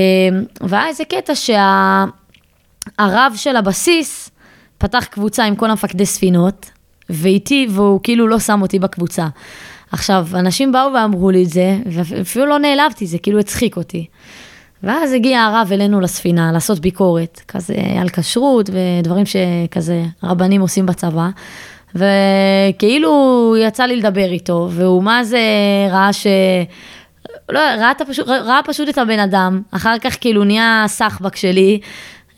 והיה 0.61 0.87
איזה 0.89 1.05
קטע 1.05 1.33
שהרב 1.35 3.33
של 3.37 3.57
הבסיס 3.57 4.31
פתח 4.79 5.05
קבוצה 5.05 5.45
עם 5.45 5.57
כל 5.57 5.71
המפקדי 5.71 6.07
ספינות, 6.07 6.71
ואיתי, 7.11 7.67
והוא 7.71 8.01
כאילו 8.03 8.29
לא 8.29 8.39
שם 8.39 8.63
אותי 8.63 8.79
בקבוצה. 8.79 9.27
עכשיו, 9.93 10.27
אנשים 10.35 10.73
באו 10.73 10.93
ואמרו 10.95 11.31
לי 11.31 11.45
את 11.45 11.49
זה, 11.49 11.77
ואפילו 11.87 12.47
לא 12.47 12.59
נעלבתי, 12.59 13.07
זה 13.07 13.19
כאילו 13.19 13.39
הצחיק 13.39 13.77
אותי. 13.77 14.07
ואז 14.83 15.13
הגיע 15.13 15.43
הרב 15.43 15.69
אלינו 15.73 16.01
לספינה 16.01 16.53
לעשות 16.53 16.79
ביקורת, 16.79 17.41
כזה 17.49 17.75
על 18.01 18.09
כשרות 18.09 18.71
ודברים 18.73 19.25
שכזה 19.27 20.03
רבנים 20.23 20.61
עושים 20.61 20.87
בצבא. 20.87 21.29
וכאילו 21.95 23.55
יצא 23.59 23.85
לי 23.85 23.97
לדבר 23.97 24.31
איתו, 24.31 24.69
והוא 24.71 25.03
מה 25.03 25.25
זה 25.25 25.41
ראה 25.91 26.13
ש... 26.13 26.27
לא, 27.49 27.59
ראה, 27.59 27.91
את 27.91 28.01
הפשוט, 28.01 28.29
ראה 28.29 28.61
פשוט 28.65 28.89
את 28.89 28.99
הבן 28.99 29.19
אדם, 29.19 29.63
אחר 29.71 29.99
כך 29.99 30.17
כאילו 30.21 30.45
נהיה 30.45 30.85
סחבק 30.87 31.37
שלי. 31.37 31.81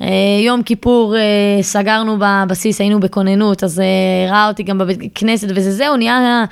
אה, 0.01 0.09
יום 0.47 0.63
כיפור 0.63 1.17
אה, 1.17 1.63
סגרנו 1.63 2.17
בבסיס, 2.19 2.81
היינו 2.81 3.01
בכוננות, 3.01 3.65
אז 3.65 3.81
אה, 3.81 4.31
ראה 4.31 4.49
אותי 4.49 4.63
גם 4.63 4.79
בבית 4.79 4.99
כנסת 5.15 5.49
וזה 5.51 5.73
זהו, 5.73 5.97
נהיה, 5.97 6.45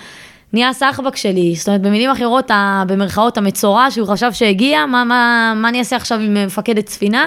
נהיה 0.53 0.73
סחבק 0.73 1.17
שלי. 1.17 1.55
זאת 1.55 1.69
אומרת, 1.69 1.81
במילים 1.83 2.11
אחרות, 2.11 2.51
ה- 2.51 2.85
במרכאות 2.87 3.39
המצורע 3.39 3.91
שהוא 3.91 4.09
חשב 4.09 4.33
שהגיע, 4.33 4.87
מה, 4.87 5.05
מה, 5.05 5.53
מה 5.57 5.69
אני 5.69 5.79
אעשה 5.79 5.97
עכשיו 5.97 6.21
עם 6.21 6.35
מפקדת 6.47 6.89
ספינה? 6.89 7.27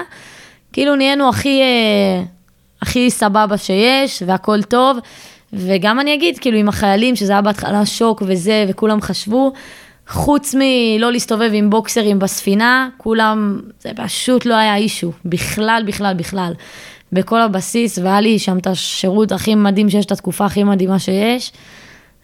כאילו 0.72 0.96
נהיינו 0.96 1.28
הכי, 1.28 1.60
אה, 1.60 2.22
הכי 2.82 3.10
סבבה 3.10 3.58
שיש, 3.58 4.22
והכל 4.26 4.62
טוב. 4.62 4.98
וגם 5.52 6.00
אני 6.00 6.14
אגיד, 6.14 6.38
כאילו, 6.38 6.58
עם 6.58 6.68
החיילים, 6.68 7.16
שזה 7.16 7.32
היה 7.32 7.42
בהתחלה 7.42 7.86
שוק 7.86 8.22
וזה, 8.26 8.64
וכולם 8.68 9.00
חשבו, 9.00 9.52
חוץ 10.08 10.54
מלא 10.54 11.12
להסתובב 11.12 11.50
עם 11.52 11.70
בוקסרים 11.70 12.18
בספינה, 12.18 12.88
כולם, 12.96 13.60
זה 13.80 13.90
פשוט 13.96 14.46
לא 14.46 14.54
היה 14.54 14.76
אישו, 14.76 15.12
בכלל, 15.24 15.82
בכלל, 15.86 16.14
בכלל. 16.14 16.52
בכל 17.12 17.40
הבסיס, 17.40 17.98
והיה 17.98 18.20
לי 18.20 18.38
שם 18.38 18.58
את 18.58 18.66
השירות 18.66 19.32
הכי 19.32 19.54
מדהים 19.54 19.90
שיש, 19.90 20.06
את 20.06 20.12
התקופה 20.12 20.44
הכי 20.44 20.64
מדהימה 20.64 20.98
שיש. 20.98 21.52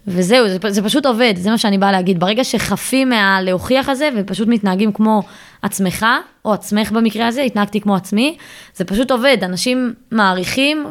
וזהו, 0.06 0.48
זה, 0.48 0.58
זה 0.68 0.82
פשוט 0.82 1.06
עובד, 1.06 1.34
זה 1.36 1.50
מה 1.50 1.58
שאני 1.58 1.78
באה 1.78 1.92
להגיד. 1.92 2.20
ברגע 2.20 2.44
שחפים 2.44 3.08
מהלהוכיח 3.08 3.88
הזה 3.88 4.08
ופשוט 4.16 4.48
מתנהגים 4.48 4.92
כמו 4.92 5.22
עצמך, 5.62 6.06
או 6.44 6.52
עצמך 6.52 6.92
במקרה 6.92 7.26
הזה, 7.26 7.42
התנהגתי 7.42 7.80
כמו 7.80 7.96
עצמי, 7.96 8.36
זה 8.74 8.84
פשוט 8.84 9.10
עובד. 9.10 9.38
אנשים 9.42 9.94
מעריכים 10.10 10.86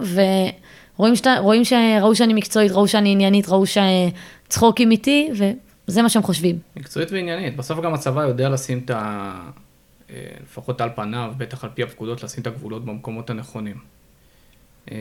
ורואים 0.95 1.15
שאתה, 1.15 1.35
רואים 1.39 1.65
שראו 1.65 2.15
שאני 2.15 2.33
מקצועית, 2.33 2.71
ראו 2.71 2.87
שאני 2.87 3.11
עניינית, 3.11 3.49
ראו 3.49 3.63
שצחוקים 3.65 4.91
איתי, 4.91 5.29
וזה 5.87 6.01
מה 6.01 6.09
שהם 6.09 6.23
חושבים. 6.23 6.59
מקצועית 6.75 7.11
ועניינית. 7.11 7.55
בסוף 7.55 7.79
גם 7.79 7.93
הצבא 7.93 8.21
יודע 8.21 8.49
לשים 8.49 8.81
את 8.85 8.89
ה... 8.89 9.33
אה, 10.09 10.15
לפחות 10.43 10.81
על 10.81 10.89
פניו, 10.95 11.33
בטח 11.37 11.63
על 11.63 11.69
פי 11.73 11.83
הפקודות, 11.83 12.23
לשים 12.23 12.41
את 12.41 12.47
הגבולות 12.47 12.85
במקומות 12.85 13.29
הנכונים. 13.29 13.77
אה, 14.91 14.97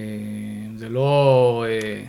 זה 0.76 0.88
לא 0.88 1.64
אה, 1.68 2.02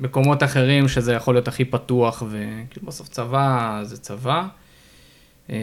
מקומות 0.00 0.42
אחרים 0.42 0.88
שזה 0.88 1.12
יכול 1.12 1.34
להיות 1.34 1.48
הכי 1.48 1.64
פתוח, 1.64 2.22
וכאילו 2.26 2.86
בסוף 2.86 3.08
צבא 3.08 3.80
זה 3.82 3.96
צבא. 3.96 4.46
אה, 5.50 5.56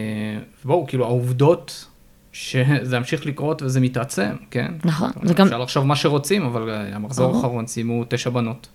בואו, 0.65 0.88
כאילו 0.88 1.06
העובדות 1.06 1.86
שזה 2.32 2.95
ימשיך 2.97 3.26
לקרות 3.26 3.62
וזה 3.62 3.80
מתעצם, 3.80 4.30
כן? 4.52 4.71
נכון, 4.86 5.10
זה 5.23 5.34
גם- 5.34 5.45
אפשר 5.45 5.58
לחשוב 5.60 5.86
מה 5.86 5.95
שרוצים, 5.95 6.45
אבל 6.45 6.69
אה, 6.69 6.95
המחזור. 6.95 7.36
האחרון 7.36 7.67
סיימו 7.67 8.04
תשע 8.10 8.30
בנות. 8.30 8.67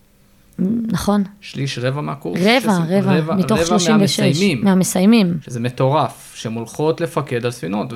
נכון. 0.92 1.24
שליש, 1.40 1.78
רבע 1.78 2.00
מהקורס. 2.00 2.40
רבע, 2.40 2.60
שסיימו- 2.60 3.10
רבע, 3.10 3.34
מתוך 3.34 3.58
36. 3.66 3.88
מהמסיימים. 4.28 4.64
מהמסיימים. 4.64 5.38
שזה 5.44 5.60
מטורף, 5.60 6.32
שהן 6.36 6.54
הולכות 6.54 7.00
לפקד 7.00 7.44
על 7.44 7.50
ספינות, 7.50 7.92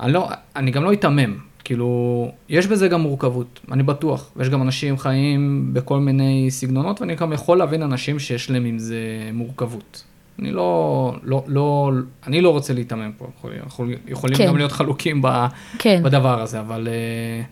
ואני 0.00 0.12
לא, 0.12 0.28
גם 0.72 0.84
לא 0.84 0.90
איתמם, 0.90 1.38
כאילו, 1.66 2.30
יש 2.48 2.66
בזה 2.66 2.88
גם 2.88 3.00
מורכבות, 3.00 3.60
אני 3.72 3.82
בטוח, 3.82 4.30
ויש 4.36 4.48
גם 4.48 4.62
אנשים 4.62 4.98
חיים 4.98 5.70
בכל 5.72 6.00
מיני 6.00 6.46
סגנונות, 6.50 7.00
ואני 7.00 7.14
גם 7.14 7.32
יכול 7.32 7.58
להבין 7.58 7.82
אנשים 7.82 8.18
שיש 8.18 8.50
להם 8.50 8.64
עם 8.64 8.78
זה 8.78 8.96
מורכבות. 9.32 10.04
אני 10.38 10.52
לא, 10.52 11.12
לא, 11.22 11.44
לא, 11.46 11.90
אני 12.26 12.40
לא 12.40 12.50
רוצה 12.50 12.72
להיתמם 12.72 13.12
פה, 13.18 13.26
יכול, 13.38 13.52
יכול, 13.66 13.94
יכולים 14.08 14.36
כן. 14.36 14.46
גם 14.46 14.56
להיות 14.56 14.72
חלוקים 14.72 15.22
ב, 15.22 15.46
כן. 15.78 16.02
בדבר 16.04 16.42
הזה, 16.42 16.60
אבל 16.60 16.88
אה, 16.88 17.42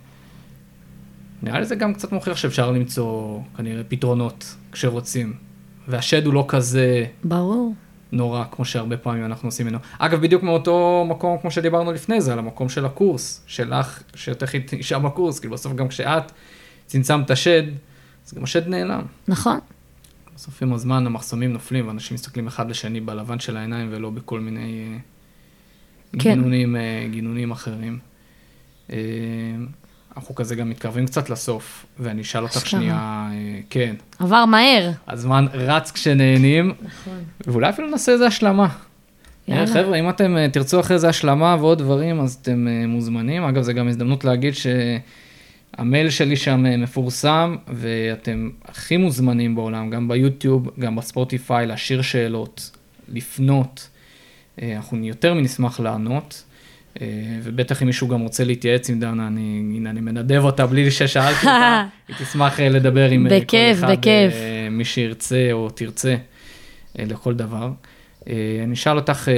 נראה 1.43 1.59
לי 1.59 1.65
זה 1.65 1.75
גם 1.75 1.95
קצת 1.95 2.13
מוכיח 2.13 2.37
שאפשר 2.37 2.71
למצוא 2.71 3.41
כנראה 3.57 3.85
פתרונות 3.89 4.55
כשרוצים, 4.73 5.33
והשד 5.89 6.27
הוא 6.27 6.35
לא 6.35 6.45
כזה 6.49 7.05
ברור. 7.25 7.75
נורא, 8.15 8.45
כמו 8.51 8.65
שהרבה 8.65 8.97
פעמים 8.97 9.25
אנחנו 9.25 9.49
עושים 9.49 9.67
ממנו. 9.67 9.79
אגב, 9.99 10.21
בדיוק 10.21 10.43
מאותו 10.43 11.07
מקום, 11.09 11.39
כמו 11.39 11.51
שדיברנו 11.51 11.93
לפני 11.93 12.21
זה, 12.21 12.33
על 12.33 12.39
המקום 12.39 12.69
של 12.69 12.85
הקורס, 12.85 13.45
שלך, 13.47 14.03
שאתה 14.15 14.47
אישה 14.73 14.99
בקורס, 14.99 15.39
כאילו 15.39 15.55
בסוף 15.55 15.73
גם 15.73 15.89
כשאת 15.89 16.33
צמצמת 16.87 17.37
שד, 17.37 17.63
אז 18.27 18.35
גם 18.35 18.45
השד 18.45 18.69
נעלם. 18.69 19.03
נכון. 19.29 19.59
בסוף 20.37 20.63
עם 20.63 20.73
הזמן 20.73 21.07
המחסומים 21.07 21.53
נופלים, 21.53 21.89
ואנשים 21.89 22.15
מסתכלים 22.15 22.47
אחד 22.47 22.71
לשני 22.71 23.01
בלבן 23.01 23.41
של 23.41 23.57
העיניים, 23.57 23.89
ולא 23.91 24.11
בכל 24.11 24.41
מיני 24.41 24.89
אה, 24.93 24.99
כן. 26.13 26.19
גינונים, 26.19 26.77
אה, 26.77 27.07
גינונים 27.11 27.51
אחרים. 27.51 27.99
אנחנו 30.17 30.35
כזה 30.35 30.55
גם 30.55 30.71
מתקרבים 30.71 31.07
קצת 31.07 31.31
לסוף, 31.31 31.87
ואני 31.99 32.23
אשאל 32.23 32.43
אותך. 32.43 32.67
שנייה, 32.67 33.29
אה, 33.33 33.61
כן, 33.71 33.95
עבר 34.19 34.45
מהר. 34.45 34.91
הזמן 35.09 35.47
רץ 35.53 35.91
כשנהנים, 35.91 36.73
נכון. 36.83 37.23
ואולי 37.47 37.69
אפילו 37.69 37.91
נעשה 37.91 38.13
איזה 38.13 38.27
השלמה. 38.27 38.69
יאללה. 39.49 39.61
אה, 39.63 39.67
חבר'ה, 39.67 39.99
אם 39.99 40.09
אתם 40.09 40.37
אה, 40.37 40.49
תרצו 40.49 40.81
אחרי 40.81 40.99
זה 40.99 41.09
השלמה 41.09 41.57
ועוד 41.61 41.79
דברים, 41.79 42.21
אז 42.21 42.39
אתם 42.43 42.67
מוזמנים. 42.89 43.45
אגב, 43.45 43.63
זו 43.63 43.73
גם 43.73 43.89
הזדמנות 43.89 44.25
להגיד 44.25 44.55
שהמייל 44.55 46.11
שלי 46.11 46.37
שם 46.37 46.83
מפורסם, 46.83 47.57
ואתם 47.69 48.51
הכי 48.65 48.97
מוזמנים 48.97 49.55
בעולם, 49.55 49.91
גם 49.91 50.09
ביוטיוב, 50.09 50.71
גם 50.79 50.97
בספוטיפיי, 50.97 51.67
להשאיר 51.67 52.03
שאלות, 52.03 52.71
לפנות. 53.09 53.89
אנחנו 54.63 55.05
יותר 55.05 55.35
מנשמח 55.35 55.81
לענות. 55.81 56.45
אה, 57.01 57.07
ובטח 57.43 57.83
אם 57.83 57.87
מישהו 57.87 58.09
גם 58.09 58.21
רוצה 58.21 58.45
להתייעץ 58.45 58.91
עם 58.91 59.01
דנה, 59.01 59.27
אני, 59.27 59.63
הנה, 59.77 59.91
אני 59.91 60.01
מנדב 60.01 60.45
אותה 60.45 60.67
בלי 60.67 60.91
ששאלתי 60.91 61.39
אותה, 61.39 61.87
היא 62.09 62.17
תשמח 62.19 62.61
אה, 62.61 62.69
לדבר 62.69 63.11
עם 63.11 63.27
אה, 63.27 63.31
כל 63.31 63.45
בכיף, 63.45 63.79
אחד, 63.79 63.93
בכיף. 63.93 64.35
מי 64.71 64.85
שירצה 64.85 65.49
או 65.53 65.71
תרצה, 65.71 66.17
לכל 66.99 67.35
דבר. 67.35 67.71
אני 68.27 68.73
אשאל 68.73 68.97
אותך, 68.97 69.29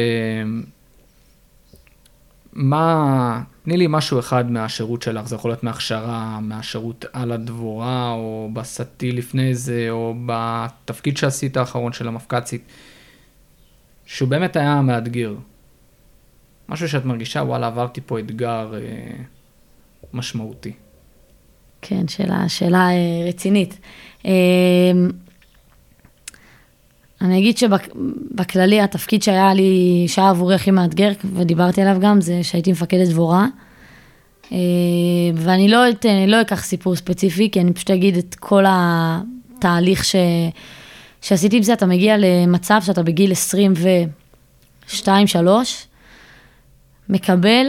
מה, 2.53 3.43
תני 3.65 3.77
לי 3.77 3.87
משהו 3.89 4.19
אחד 4.19 4.51
מהשירות 4.51 5.03
שלך, 5.03 5.29
זה 5.29 5.37
יכול 5.37 5.51
להיות 5.51 5.65
מהכשרה, 5.65 6.39
מהשירות 6.41 7.05
על 7.13 7.33
הדבורה, 7.33 8.11
או 8.11 8.51
בסטי 8.53 9.13
לפני 9.13 9.55
זה, 9.55 9.87
או 9.91 10.15
בתפקיד 10.27 11.17
שעשית 11.17 11.57
האחרון 11.57 11.93
של 11.93 12.09
המפקצית, 12.09 12.63
שהוא 14.07 14.29
באמת 14.29 14.57
היה 14.57 14.83
מאתגר. 14.83 15.35
משהו 16.69 16.89
שאת 16.89 17.05
מרגישה, 17.05 17.41
וואלה, 17.41 17.67
עברתי 17.67 18.01
פה 18.07 18.19
אתגר 18.19 18.75
אה, 18.75 19.23
משמעותי. 20.13 20.73
כן, 21.83 22.09
שאלה, 22.09 22.49
שאלה 22.49 22.89
אה, 22.89 23.29
רצינית. 23.29 23.79
אה, 24.27 24.33
אני 27.21 27.39
אגיד 27.39 27.59
שבכללי 27.59 28.81
התפקיד 28.81 29.23
שהיה 29.23 29.55
לי, 29.55 30.05
שהיה 30.09 30.31
עבורי 30.31 30.55
הכי 30.55 30.71
מאתגר, 30.71 31.13
ודיברתי 31.35 31.83
עליו 31.83 31.97
גם, 32.01 32.21
זה 32.21 32.43
שהייתי 32.43 32.73
מפקדת 32.73 33.09
דבורה. 33.09 33.47
אה, 34.53 34.59
ואני 35.35 35.69
לא, 35.69 35.89
אתן, 35.91 36.29
לא 36.29 36.41
אקח 36.41 36.65
סיפור 36.65 36.97
ספציפי, 36.97 37.51
כי 37.51 37.61
אני 37.61 37.73
פשוט 37.73 37.91
אגיד 37.91 38.17
את 38.17 38.35
כל 38.35 38.65
התהליך 38.69 40.05
ש, 40.05 40.17
שעשיתי 41.23 41.57
עם 41.57 41.63
זה. 41.63 41.73
אתה 41.73 41.87
מגיע 41.87 42.17
למצב 42.19 42.81
שאתה 42.85 43.03
בגיל 43.03 43.33
22-3, 44.89 44.95
מקבל 47.09 47.67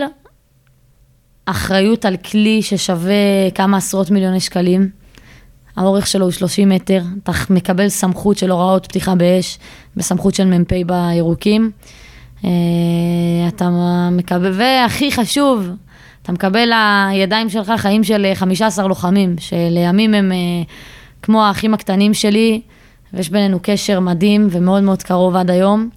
אחריות 1.45 2.05
על 2.05 2.17
כלי 2.17 2.61
ששווה 2.61 3.51
כמה 3.55 3.77
עשרות 3.77 4.11
מיליוני 4.11 4.39
שקלים. 4.39 4.89
האורך 5.75 6.07
שלו 6.07 6.25
הוא 6.25 6.31
30 6.31 6.69
מטר, 6.69 7.01
אתה 7.23 7.31
מקבל 7.49 7.89
סמכות 7.89 8.37
של 8.37 8.51
הוראות 8.51 8.85
פתיחה 8.85 9.15
באש, 9.15 9.59
בסמכות 9.95 10.35
של 10.35 10.45
מ"פ 10.45 10.73
בירוקים. 10.85 11.71
אה, 12.45 12.49
אתה 13.47 13.69
מקבל, 14.11 14.51
והכי 14.53 15.11
חשוב, 15.11 15.69
אתה 16.21 16.31
מקבל 16.31 16.71
לידיים 17.13 17.49
שלך 17.49 17.71
חיים 17.77 18.03
של 18.03 18.31
15 18.33 18.87
לוחמים, 18.87 19.35
שלימים 19.39 20.13
הם 20.13 20.31
אה, 20.31 20.37
כמו 21.21 21.43
האחים 21.43 21.73
הקטנים 21.73 22.13
שלי, 22.13 22.61
ויש 23.13 23.29
בינינו 23.29 23.59
קשר 23.61 23.99
מדהים 23.99 24.47
ומאוד 24.51 24.83
מאוד 24.83 25.03
קרוב 25.03 25.35
עד 25.35 25.51
היום. 25.51 25.89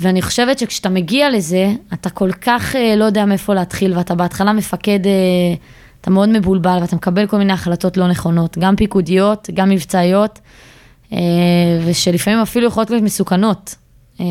אה, 0.00 0.06
ואני 0.06 0.22
חושבת 0.22 0.58
שכשאתה 0.58 0.88
מגיע 0.88 1.30
לזה, 1.30 1.72
אתה 1.92 2.10
כל 2.10 2.32
כך 2.32 2.74
לא 2.96 3.04
יודע 3.04 3.24
מאיפה 3.24 3.54
להתחיל, 3.54 3.96
ואתה 3.96 4.14
בהתחלה 4.14 4.52
מפקד... 4.52 5.00
אתה 6.04 6.10
מאוד 6.10 6.28
מבולבל 6.28 6.78
ואתה 6.80 6.96
מקבל 6.96 7.26
כל 7.26 7.38
מיני 7.38 7.52
החלטות 7.52 7.96
לא 7.96 8.08
נכונות, 8.08 8.58
גם 8.58 8.76
פיקודיות, 8.76 9.48
גם 9.54 9.68
מבצעיות, 9.68 10.38
אה, 11.12 11.18
ושלפעמים 11.86 12.38
אפילו 12.38 12.66
יכולות 12.66 12.90
להיות 12.90 13.02
מסוכנות. 13.02 13.74
אה, 14.20 14.26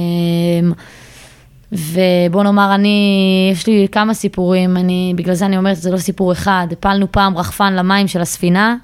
ובוא 1.72 2.44
נאמר, 2.44 2.76
אני, 2.76 3.50
יש 3.54 3.68
לי 3.68 3.88
כמה 3.92 4.14
סיפורים, 4.14 4.78
אני, 4.78 5.14
בגלל 5.16 5.36
זה 5.36 5.46
אני 5.46 5.58
אומרת, 5.58 5.78
זה 5.78 5.92
לא 5.92 5.98
סיפור 5.98 6.32
אחד. 6.32 6.68
הפלנו 6.72 7.12
פעם 7.12 7.38
רחפן 7.38 7.74
למים 7.74 8.08
של 8.08 8.22
הספינה, 8.22 8.76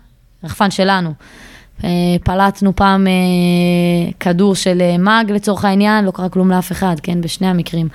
רחפן 0.44 0.72
שלנו. 0.72 1.14
אה, 1.84 1.90
פלטנו 2.24 2.76
פעם 2.76 3.08
כדור 4.20 4.56
של 4.56 4.82
מאג 5.00 5.32
לצורך 5.32 5.66
העניין, 5.66 6.06
לא 6.06 6.12
קרה 6.12 6.30
כלום 6.30 6.52
לאף 6.52 6.72
אחד, 6.72 6.96
כן, 7.04 7.22
בשני 7.22 7.48
המקרים. 7.48 7.88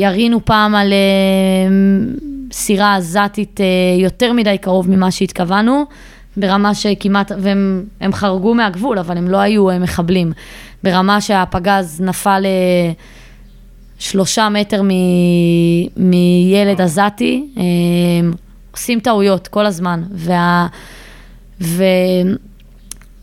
ירינו 0.00 0.44
פעם 0.44 0.74
על 0.74 0.92
סירה 2.52 2.96
עזתית 2.96 3.60
אה, 3.60 3.66
יותר 3.98 4.32
מדי 4.32 4.58
קרוב 4.58 4.90
ממה 4.90 5.10
שהתכוונו, 5.10 5.84
ברמה 6.36 6.74
שכמעט, 6.74 7.32
והם 7.38 8.12
חרגו 8.12 8.54
מהגבול, 8.54 8.98
אבל 8.98 9.16
הם 9.16 9.28
לא 9.28 9.36
היו 9.36 9.70
אה, 9.70 9.78
מחבלים. 9.78 10.32
ברמה 10.84 11.20
שהפגז 11.20 12.00
נפל 12.00 12.46
שלושה 13.98 14.48
מטר 14.48 14.82
מ, 14.82 14.88
מילד 15.96 16.80
עזתי, 16.80 17.46
אה, 17.56 17.62
עושים 18.70 19.00
טעויות 19.00 19.48
כל 19.48 19.66
הזמן. 19.66 20.02
וה, 20.12 20.66
ו, 21.60 21.84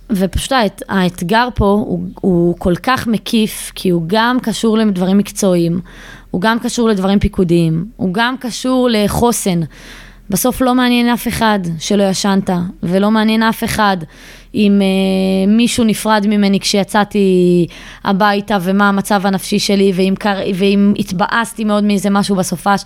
ופשוט 0.10 0.52
האת, 0.52 0.82
האתגר 0.90 1.48
פה 1.56 1.66
הוא, 1.66 2.08
הוא 2.22 2.56
כל 2.58 2.76
כך 2.76 3.08
מקיף, 3.08 3.72
כי 3.76 3.90
הוא 3.90 4.04
גם 4.08 4.38
קשור 4.40 4.78
לדברים 4.78 5.18
מקצועיים, 5.18 5.80
הוא 6.32 6.42
גם 6.42 6.60
קשור 6.60 6.90
לדברים 6.90 7.20
פיקודיים, 7.20 7.86
הוא 7.96 8.14
גם 8.14 8.36
קשור 8.40 8.90
לחוסן. 8.92 9.60
בסוף 10.30 10.62
לא 10.62 10.76
מעניין 10.76 11.10
אף 11.10 11.28
אחד 11.28 11.60
שלא 11.80 12.04
ישנת, 12.04 12.50
ולא 12.84 13.12
מעניין 13.12 13.44
אף 13.44 13.64
אחד 13.64 13.98
אם 14.56 14.82
אה, 14.82 15.52
מישהו 15.54 15.84
נפרד 15.84 16.26
ממני 16.30 16.60
כשיצאתי 16.60 17.68
הביתה 18.04 18.58
ומה 18.62 18.90
המצב 18.90 19.26
הנפשי 19.26 19.60
שלי, 19.60 19.92
ואם, 19.96 20.14
קר... 20.20 20.38
ואם 20.56 20.94
התבאסתי 21.00 21.64
מאוד 21.64 21.84
מאיזה 21.84 22.10
משהו 22.10 22.36
בסופש. 22.36 22.82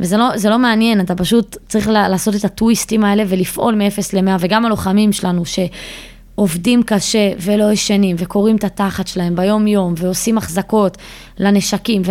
וזה 0.00 0.16
לא, 0.16 0.28
לא 0.50 0.58
מעניין, 0.58 1.00
אתה 1.00 1.14
פשוט 1.14 1.56
צריך 1.68 1.88
לעשות 1.88 2.34
את 2.34 2.44
הטוויסטים 2.44 3.04
האלה 3.04 3.22
ולפעול 3.28 3.74
מ-0 3.74 4.00
ל-100, 4.12 4.30
וגם 4.40 4.66
הלוחמים 4.66 5.12
שלנו, 5.12 5.44
ש... 5.44 5.58
עובדים 6.36 6.82
קשה 6.82 7.32
ולא 7.40 7.72
ישנים 7.72 8.16
וקוראים 8.18 8.56
את 8.56 8.64
התחת 8.64 9.06
שלהם 9.06 9.36
ביום-יום 9.36 9.94
ועושים 9.96 10.38
החזקות 10.38 10.98
לנשקים 11.38 12.02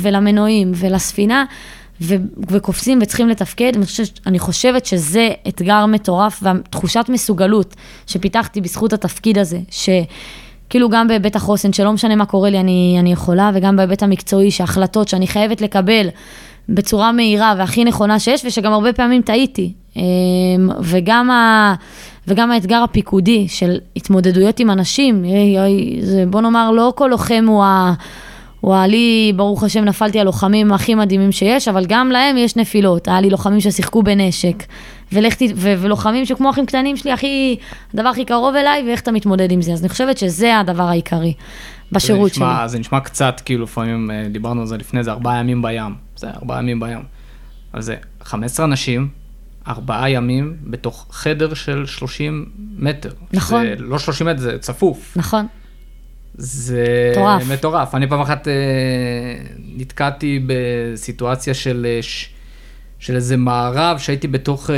ולמנועים 0.00 0.72
ולספינה 0.74 1.44
ו- 2.00 2.14
וקופצים 2.48 2.98
וצריכים 3.02 3.28
לתפקד, 3.28 3.72
אני 3.76 3.86
חושבת, 3.86 4.20
אני 4.26 4.38
חושבת 4.38 4.86
שזה 4.86 5.30
אתגר 5.48 5.86
מטורף 5.86 6.42
ותחושת 6.42 7.04
מסוגלות 7.08 7.76
שפיתחתי 8.06 8.60
בזכות 8.60 8.92
התפקיד 8.92 9.38
הזה, 9.38 9.58
שכאילו 9.70 10.88
גם 10.88 11.08
בהיבט 11.08 11.36
החוסן, 11.36 11.72
שלא 11.72 11.92
משנה 11.92 12.16
מה 12.16 12.26
קורה 12.26 12.50
לי, 12.50 12.60
אני, 12.60 12.96
אני 13.00 13.12
יכולה, 13.12 13.50
וגם 13.54 13.76
בהיבט 13.76 14.02
המקצועי, 14.02 14.50
שהחלטות 14.50 15.08
שאני 15.08 15.26
חייבת 15.26 15.60
לקבל 15.60 16.08
בצורה 16.68 17.12
מהירה 17.12 17.54
והכי 17.58 17.84
נכונה 17.84 18.18
שיש, 18.18 18.44
ושגם 18.44 18.72
הרבה 18.72 18.92
פעמים 18.92 19.22
טעיתי. 19.22 19.72
אמ, 19.96 20.02
וגם 20.80 21.30
ה... 21.30 21.74
וגם 22.26 22.50
האתגר 22.50 22.82
הפיקודי 22.82 23.48
של 23.48 23.78
התמודדויות 23.96 24.60
עם 24.60 24.70
אנשים, 24.70 25.24
זה, 26.00 26.24
בוא 26.30 26.40
נאמר, 26.40 26.70
לא 26.70 26.92
כל 26.96 27.08
לוחם 27.10 27.44
הוא 27.48 27.64
ה... 27.64 27.94
הוא 28.62 28.76
לי, 28.76 29.32
ברוך 29.36 29.64
השם, 29.64 29.84
נפלתי 29.84 30.18
על 30.18 30.26
לוחמים 30.26 30.72
הכי 30.72 30.94
מדהימים 30.94 31.32
שיש, 31.32 31.68
אבל 31.68 31.84
גם 31.88 32.10
להם 32.10 32.36
יש 32.36 32.56
נפילות. 32.56 33.08
היה 33.08 33.20
לי 33.20 33.30
לוחמים 33.30 33.60
ששיחקו 33.60 34.02
בנשק, 34.02 34.64
ולכתי, 35.12 35.52
ו- 35.56 35.74
ולוחמים 35.78 36.24
שכמו 36.24 36.50
אחים 36.50 36.66
קטנים 36.66 36.96
שלי, 36.96 37.12
הכי, 37.12 37.56
הדבר 37.94 38.08
הכי 38.08 38.24
קרוב 38.24 38.54
אליי, 38.54 38.82
ואיך 38.86 39.00
אתה 39.00 39.12
מתמודד 39.12 39.52
עם 39.52 39.62
זה. 39.62 39.72
אז 39.72 39.80
אני 39.80 39.88
חושבת 39.88 40.18
שזה 40.18 40.58
הדבר 40.58 40.82
העיקרי 40.82 41.34
בשירות 41.92 42.30
זה 42.30 42.40
נשמע, 42.40 42.56
שלי. 42.58 42.68
זה 42.68 42.78
נשמע 42.78 43.00
קצת, 43.00 43.40
כאילו, 43.44 43.64
לפעמים 43.64 44.10
אה, 44.10 44.28
דיברנו 44.30 44.60
על 44.60 44.66
זה 44.66 44.76
לפני 44.76 45.04
זה, 45.04 45.10
ארבעה 45.10 45.38
ימים 45.38 45.62
בים. 45.62 45.94
זה 46.16 46.30
ארבעה 46.30 46.58
ימים 46.58 46.80
בים. 46.80 47.02
אבל 47.74 47.82
זה 47.82 47.96
15 48.22 48.66
אנשים, 48.66 49.08
ארבעה 49.68 50.10
ימים 50.10 50.56
בתוך 50.62 51.06
חדר 51.10 51.54
של 51.54 51.86
30 51.86 52.46
מטר. 52.76 53.10
נכון. 53.32 53.64
זה 53.64 53.74
לא 53.78 53.98
30 53.98 54.26
מטר, 54.26 54.38
זה 54.38 54.58
צפוף. 54.58 55.16
נכון. 55.16 55.46
זה 56.34 57.12
מטורף. 57.12 57.42
מטורף. 57.52 57.94
אני 57.94 58.08
פעם 58.08 58.20
אחת 58.20 58.48
אה, 58.48 58.52
נתקעתי 59.76 60.46
בסיטואציה 60.46 61.54
של, 61.54 61.86
אה, 61.88 62.00
של 62.98 63.16
איזה 63.16 63.36
מערב 63.36 63.98
שהייתי 63.98 64.28
בתוך 64.28 64.70
אה, 64.70 64.76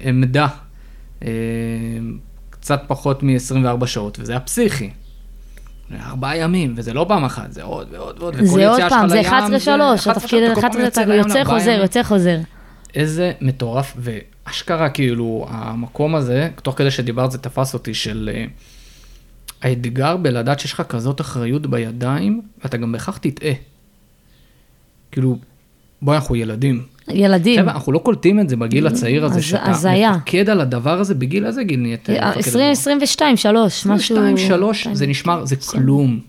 עמדה, 0.00 0.46
אה, 1.24 1.28
קצת 2.50 2.82
פחות 2.86 3.22
מ-24 3.22 3.86
שעות, 3.86 4.18
וזה 4.20 4.32
היה 4.32 4.40
פסיכי. 4.40 4.90
ארבעה 6.06 6.36
ימים, 6.36 6.74
וזה 6.76 6.92
לא 6.94 7.04
פעם 7.08 7.24
אחת, 7.24 7.52
זה 7.52 7.62
עוד 7.62 7.88
ועוד 7.90 8.22
ועוד. 8.22 8.36
זה 8.44 8.68
עוד 8.68 8.80
פעם, 8.88 9.08
זה 9.08 9.20
11-3, 9.20 10.10
התפקיד 10.10 10.42
11, 10.58 10.88
אתה 10.88 11.14
יוצא 11.14 11.44
חוזר, 11.44 11.78
יוצא 11.82 12.02
חוזר. 12.02 12.38
איזה 12.94 13.32
מטורף, 13.40 13.96
ואשכרה 13.96 14.90
כאילו, 14.90 15.46
המקום 15.48 16.14
הזה, 16.14 16.48
תוך 16.62 16.78
כדי 16.78 16.90
שדיברת 16.90 17.30
זה 17.30 17.38
תפס 17.38 17.74
אותי, 17.74 17.94
של 17.94 18.30
uh, 18.32 18.50
האתגר 19.62 20.16
בלדעת 20.16 20.60
שיש 20.60 20.72
לך 20.72 20.82
כזאת 20.88 21.20
אחריות 21.20 21.66
בידיים, 21.66 22.42
ואתה 22.64 22.76
גם 22.76 22.92
בהכרח 22.92 23.16
תטעה. 23.16 23.52
כאילו, 25.10 25.38
בואי, 26.02 26.16
אנחנו 26.16 26.36
ילדים. 26.36 26.82
ילדים. 27.08 27.60
חבר'ה, 27.60 27.72
אנחנו 27.72 27.92
לא 27.92 27.98
קולטים 27.98 28.40
את 28.40 28.48
זה 28.48 28.56
בגיל 28.56 28.86
הצעיר 28.86 29.24
הזה, 29.24 29.38
אז, 29.38 29.44
שאתה 29.44 29.70
אז 29.70 29.84
היה. 29.84 30.10
מפקד 30.10 30.50
על 30.50 30.60
הדבר 30.60 31.00
הזה, 31.00 31.14
בגיל 31.14 31.46
איזה 31.46 31.64
גיל 31.64 31.80
נהיית? 31.80 32.08
20, 32.10 32.70
22, 32.70 33.36
3, 33.36 33.86
משהו... 33.86 34.16
22, 34.16 34.36
3, 34.38 34.86
זה 34.92 35.06
נשמע, 35.06 35.44
זה 35.44 35.56
כלום. 35.56 36.20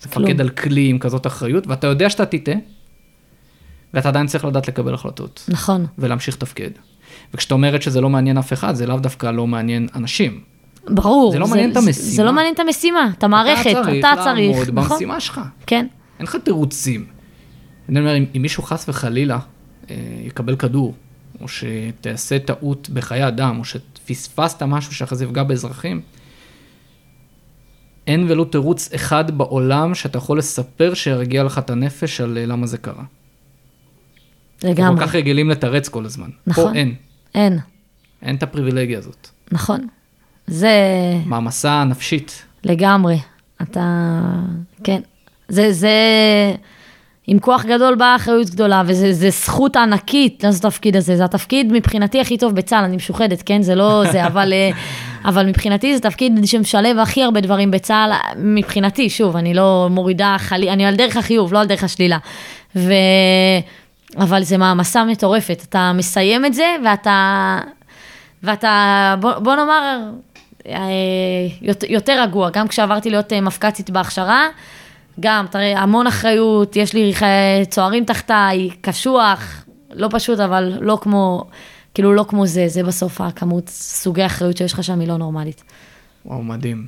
זה 0.00 0.08
מפקד 0.08 0.40
על 0.40 0.48
כלי 0.48 0.88
עם 0.88 0.98
כזאת 0.98 1.26
אחריות, 1.26 1.66
ואתה 1.66 1.86
יודע 1.86 2.10
שאתה 2.10 2.26
תטעה, 2.26 2.54
ואתה 3.98 4.08
עדיין 4.08 4.26
צריך 4.26 4.44
לדעת 4.44 4.68
לקבל 4.68 4.94
החלטות. 4.94 5.44
נכון. 5.48 5.86
ולהמשיך 5.98 6.34
לתפקד. 6.34 6.70
וכשאתה 7.34 7.54
אומרת 7.54 7.82
שזה 7.82 8.00
לא 8.00 8.10
מעניין 8.10 8.38
אף 8.38 8.52
אחד, 8.52 8.74
זה 8.74 8.86
לאו 8.86 8.98
דווקא 8.98 9.26
לא 9.26 9.46
מעניין 9.46 9.88
אנשים. 9.94 10.40
ברור. 10.88 11.32
זה 11.32 11.38
לא 11.38 11.48
מעניין 11.48 11.70
את 11.70 11.76
המשימה. 11.76 11.92
זה, 11.92 12.16
זה 12.16 12.24
לא 12.24 12.32
מעניין 12.32 12.54
את 12.54 12.60
המשימה, 12.60 13.10
את 13.18 13.24
המערכת, 13.24 13.70
אתה 13.70 13.82
צריך, 13.84 13.98
אתה 13.98 14.12
צריך 14.24 14.38
לעמוד 14.38 14.68
נכון? 14.68 14.74
במשימה 14.74 15.20
שלך. 15.20 15.40
כן. 15.66 15.86
אין 16.18 16.26
לך 16.26 16.36
תירוצים. 16.36 17.06
אני 17.88 18.00
אומר, 18.00 18.16
אם, 18.18 18.24
אם 18.36 18.42
מישהו 18.42 18.62
חס 18.62 18.88
וחלילה 18.88 19.38
אה, 19.90 19.96
יקבל 20.24 20.56
כדור, 20.56 20.94
או 21.40 21.46
שתעשה 21.48 22.38
טעות 22.38 22.90
בחיי 22.90 23.28
אדם, 23.28 23.58
או 23.58 23.64
שפספסת 23.64 24.62
משהו 24.62 24.94
שאחרי 24.94 25.18
זה 25.18 25.24
יפגע 25.24 25.42
באזרחים, 25.42 26.00
אין 28.06 28.26
ולו 28.28 28.44
תירוץ 28.44 28.92
אחד 28.94 29.38
בעולם 29.38 29.94
שאתה 29.94 30.18
יכול 30.18 30.38
לספר 30.38 30.94
שירגיע 30.94 31.42
לך 31.42 31.58
את 31.58 31.70
הנפש 31.70 32.20
על 32.20 32.38
אה, 32.38 32.46
למה 32.46 32.66
זה 32.66 32.78
קרה. 32.78 33.04
לגמרי. 34.64 35.00
כל 35.00 35.06
כך 35.06 35.14
רגילים 35.14 35.50
לתרץ 35.50 35.88
כל 35.88 36.04
הזמן. 36.04 36.28
נכון. 36.46 36.72
פה 36.72 36.78
אין, 36.78 36.94
אין, 37.34 37.58
אין 38.22 38.36
את 38.36 38.42
הפריבילגיה 38.42 38.98
הזאת. 38.98 39.28
נכון. 39.52 39.86
זה 40.46 40.70
מעמסה 41.26 41.84
נפשית. 41.84 42.42
לגמרי. 42.64 43.18
אתה, 43.62 44.10
כן. 44.84 45.00
זה, 45.48 45.72
זה, 45.72 45.90
עם 47.26 47.38
כוח 47.38 47.64
גדול 47.64 47.94
באה 47.94 48.16
אחריות 48.16 48.50
גדולה, 48.50 48.82
וזה 48.86 49.12
זה 49.12 49.30
זכות 49.30 49.76
ענקית 49.76 50.44
לעשות 50.44 50.60
את 50.60 50.64
התפקיד 50.64 50.96
הזה. 50.96 51.16
זה 51.16 51.24
התפקיד 51.24 51.72
מבחינתי 51.72 52.20
הכי 52.20 52.38
טוב 52.38 52.54
בצה"ל, 52.54 52.84
אני 52.84 52.96
משוחדת, 52.96 53.42
כן? 53.42 53.62
זה 53.62 53.74
לא 53.74 54.02
זה, 54.12 54.26
אבל, 54.26 54.52
אה, 54.52 54.70
אבל 55.24 55.46
מבחינתי 55.46 55.94
זה 55.96 56.00
תפקיד 56.00 56.44
שמשלב 56.44 56.98
הכי 56.98 57.22
הרבה 57.22 57.40
דברים 57.40 57.70
בצה"ל, 57.70 58.12
מבחינתי, 58.36 59.10
שוב, 59.10 59.36
אני 59.36 59.54
לא 59.54 59.88
מורידה 59.90 60.36
חלי, 60.38 60.70
אני 60.70 60.86
על 60.86 60.96
דרך 60.96 61.16
החיוב, 61.16 61.52
לא 61.52 61.60
על 61.60 61.66
דרך 61.66 61.84
השלילה. 61.84 62.18
ו... 62.76 62.92
אבל 64.16 64.42
זה 64.42 64.56
מעמסה 64.58 65.04
מטורפת, 65.04 65.62
אתה 65.68 65.92
מסיים 65.94 66.44
את 66.44 66.54
זה, 66.54 66.76
ואתה, 66.84 67.58
ואתה, 68.42 69.14
בוא, 69.20 69.38
בוא 69.38 69.54
נאמר, 69.56 69.98
אה, 70.66 70.78
יותר, 71.88 72.22
רגוע, 72.22 72.50
גם 72.50 72.68
כשעברתי 72.68 73.10
להיות 73.10 73.32
אה, 73.32 73.40
מפק"צית 73.40 73.90
בהכשרה, 73.90 74.46
גם, 75.20 75.46
תראה, 75.50 75.78
המון 75.78 76.06
אחריות, 76.06 76.76
יש 76.76 76.94
לי 76.94 77.14
ח- 77.14 77.22
צוערים 77.70 78.04
תחתיי, 78.04 78.70
קשוח, 78.80 79.64
לא 79.92 80.08
פשוט, 80.10 80.40
אבל 80.40 80.72
לא 80.80 80.98
כמו, 81.02 81.44
כאילו 81.94 82.12
לא 82.14 82.24
כמו 82.28 82.46
זה, 82.46 82.68
זה 82.68 82.82
בסוף 82.82 83.20
הכמות 83.20 83.68
סוגי 83.68 84.26
אחריות 84.26 84.56
שיש 84.56 84.72
לך 84.72 84.84
שם 84.84 85.00
היא 85.00 85.08
לא 85.08 85.16
נורמלית. 85.16 85.62
וואו, 86.26 86.42
מדהים. 86.42 86.86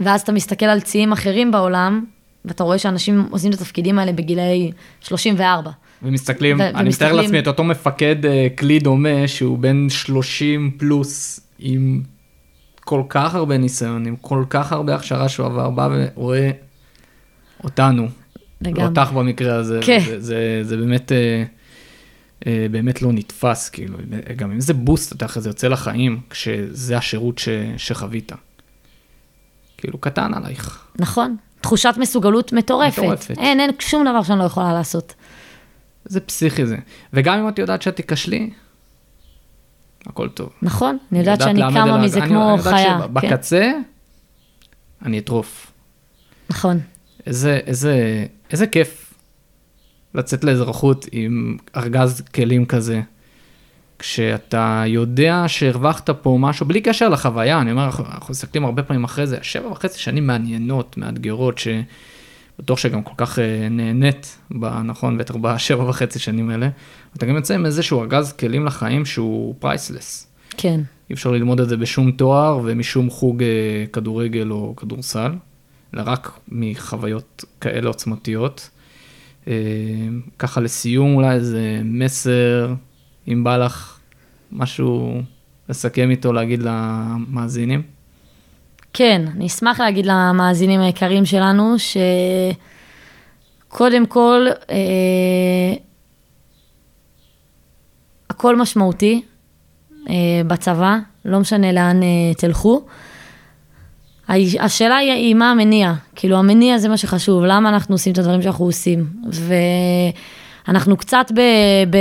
ואז 0.00 0.20
אתה 0.20 0.32
מסתכל 0.32 0.66
על 0.66 0.80
ציים 0.80 1.12
אחרים 1.12 1.50
בעולם, 1.50 2.04
ואתה 2.44 2.64
רואה 2.64 2.78
שאנשים 2.78 3.28
עושים 3.30 3.52
את 3.52 3.60
התפקידים 3.60 3.98
האלה 3.98 4.12
בגילאי 4.12 4.72
34. 5.00 5.70
ומסתכלים, 6.02 6.60
ו- 6.60 6.62
אני 6.62 6.70
מתאר 6.72 6.84
ומסתכלים- 6.84 7.16
לעצמי 7.16 7.38
את 7.38 7.46
אותו 7.46 7.64
מפקד 7.64 8.26
אה, 8.26 8.46
כלי 8.58 8.78
דומה 8.78 9.28
שהוא 9.28 9.58
בן 9.58 9.86
30 9.88 10.70
פלוס 10.76 11.40
עם 11.58 12.02
כל 12.80 13.02
כך 13.08 13.34
הרבה 13.34 13.58
ניסיון, 13.58 14.06
עם 14.06 14.16
כל 14.16 14.44
כך 14.50 14.72
הרבה 14.72 14.94
הכשרה 14.94 15.28
שהוא 15.28 15.46
עבר, 15.46 15.70
בא 15.70 15.88
ורואה 16.14 16.50
אותנו, 17.64 18.08
לגמרי. 18.60 18.84
אותך 18.84 19.12
במקרה 19.12 19.54
הזה, 19.54 19.80
כן. 19.82 20.00
זה, 20.06 20.20
זה, 20.20 20.60
זה 20.62 20.76
באמת, 20.76 21.12
אה, 21.12 21.44
אה, 22.46 22.66
באמת 22.70 23.02
לא 23.02 23.12
נתפס, 23.12 23.68
כאילו, 23.68 23.98
גם 24.36 24.50
אם 24.52 24.60
זה 24.60 24.74
בוסט, 24.74 25.12
אתה 25.12 25.24
אחרי 25.24 25.42
זה 25.42 25.48
יוצא 25.48 25.68
לחיים, 25.68 26.20
כשזה 26.30 26.96
השירות 26.96 27.38
ש, 27.38 27.48
שחווית. 27.76 28.32
כאילו, 29.78 29.98
קטן 29.98 30.34
עלייך. 30.34 30.84
נכון. 30.98 31.36
תחושת 31.60 31.94
מסוגלות 31.98 32.52
מטורפת. 32.52 32.98
מטורפת. 32.98 33.38
אין, 33.38 33.60
אין 33.60 33.70
שום 33.78 34.04
דבר 34.08 34.22
שאני 34.22 34.38
לא 34.38 34.44
יכולה 34.44 34.72
לעשות. 34.72 35.14
זה 36.04 36.20
פסיכי 36.20 36.66
זה. 36.66 36.76
וגם 37.12 37.38
אם 37.38 37.48
את 37.48 37.58
יודעת 37.58 37.82
שאת 37.82 37.96
תיכשלי, 37.96 38.50
הכל 40.06 40.28
טוב. 40.28 40.50
נכון? 40.62 40.98
אני 41.12 41.18
יודעת 41.18 41.40
יודעת 41.40 41.56
שאני 41.56 41.74
קמה 41.74 41.98
מזה 42.04 42.18
אני- 42.20 42.28
כמו 42.28 42.48
אני 42.48 42.58
יודעת 42.58 42.74
חיה. 42.74 42.98
כן, 43.00 43.06
שבקצה, 43.28 43.72
אני 45.04 45.18
אטרוף. 45.18 45.72
נכון. 46.50 46.80
איזה, 47.26 47.60
איזה, 47.66 48.24
איזה 48.50 48.66
כיף 48.66 49.14
לצאת 50.14 50.44
לאזרחות 50.44 51.06
עם 51.12 51.56
ארגז 51.76 52.20
כלים 52.34 52.66
כזה, 52.66 53.00
כשאתה 53.98 54.84
יודע 54.86 55.44
שהרווחת 55.46 56.10
פה 56.10 56.36
משהו, 56.40 56.66
בלי 56.66 56.80
קשר 56.80 57.08
לחוויה, 57.08 57.60
אני 57.60 57.70
אומר, 57.72 57.84
אנחנו, 57.84 58.04
מסתכלים 58.30 58.64
הרבה 58.64 58.82
פעמים 58.82 59.04
אחרי 59.04 59.26
זה, 59.26 59.38
שבע 59.42 59.68
וחצי 59.72 59.98
שנים 59.98 60.26
מעניינות, 60.26 60.96
מאתגרות, 60.98 61.58
שבטוח 62.60 62.78
שגם 62.78 63.02
כל 63.02 63.14
כך 63.16 63.38
אה, 63.38 63.68
נהנית, 63.70 64.38
נכון, 64.84 65.18
בטח 65.18 65.36
בשבע 65.36 65.84
וחצי 65.84 66.18
שנים 66.18 66.50
האלה, 66.50 66.68
אתה 67.16 67.26
גם 67.26 67.36
יוצא 67.36 67.54
עם 67.54 67.66
איזשהו 67.66 68.00
ארגז 68.00 68.32
כלים 68.32 68.66
לחיים 68.66 69.04
שהוא 69.04 69.54
פרייסלס. 69.58 70.26
כן. 70.56 70.80
אי 71.10 71.14
אפשר 71.14 71.30
ללמוד 71.30 71.60
את 71.60 71.68
זה 71.68 71.76
בשום 71.76 72.10
תואר 72.10 72.60
ומשום 72.64 73.10
חוג 73.10 73.42
אה, 73.42 73.84
כדורגל 73.92 74.50
או 74.50 74.76
כדורסל, 74.76 75.32
אלא 75.94 76.02
רק 76.06 76.38
מחוויות 76.48 77.44
כאלה 77.60 77.88
עוצמתיות. 77.88 78.70
אה, 79.48 79.52
ככה 80.38 80.60
לסיום 80.60 81.14
אולי 81.14 81.34
איזה 81.34 81.80
מסר, 81.84 82.74
אם 83.28 83.44
בא 83.44 83.56
לך 83.56 83.98
משהו 84.52 85.22
לסכם 85.68 86.10
איתו, 86.10 86.32
להגיד 86.32 86.62
למאזינים. 86.62 87.82
כן, 88.92 89.22
אני 89.36 89.46
אשמח 89.46 89.80
להגיד 89.80 90.06
למאזינים 90.06 90.80
היקרים 90.80 91.24
שלנו, 91.24 91.74
שקודם 93.68 94.06
כל, 94.06 94.46
אה, 94.70 94.76
הכל 98.30 98.56
משמעותי 98.56 99.22
אה, 100.08 100.14
בצבא, 100.46 100.98
לא 101.24 101.40
משנה 101.40 101.72
לאן 101.72 102.02
אה, 102.02 102.34
תלכו. 102.36 102.82
השאלה 104.60 104.96
היא, 104.96 105.34
מה 105.34 105.50
המניע, 105.50 105.92
כאילו 106.14 106.36
המניע 106.36 106.78
זה 106.78 106.88
מה 106.88 106.96
שחשוב, 106.96 107.44
למה 107.44 107.68
אנחנו 107.68 107.94
עושים 107.94 108.12
את 108.12 108.18
הדברים 108.18 108.42
שאנחנו 108.42 108.64
עושים. 108.64 109.06
ואנחנו 110.66 110.96
קצת 110.96 111.32
ב... 111.34 111.40
ב... 111.90 111.96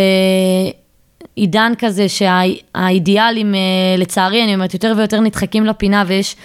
עידן 1.35 1.73
כזה 1.77 2.05
שהאידיאלים, 2.09 3.55
אה, 3.55 3.59
לצערי, 3.97 4.43
אני 4.43 4.53
אומרת, 4.53 4.73
יותר 4.73 4.93
ויותר 4.97 5.19
נדחקים 5.19 5.65
לפינה 5.65 6.03
ויש 6.07 6.35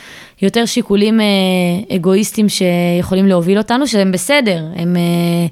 יותר 0.43 0.67
שיקולים 0.67 1.21
אה, 1.21 1.97
אגואיסטיים 1.97 2.47
שיכולים 2.49 3.27
להוביל 3.27 3.59
אותנו, 3.59 3.87
שהם 3.87 4.13
בסדר, 4.13 4.65
הם... 4.77 4.97
אה, 4.97 5.47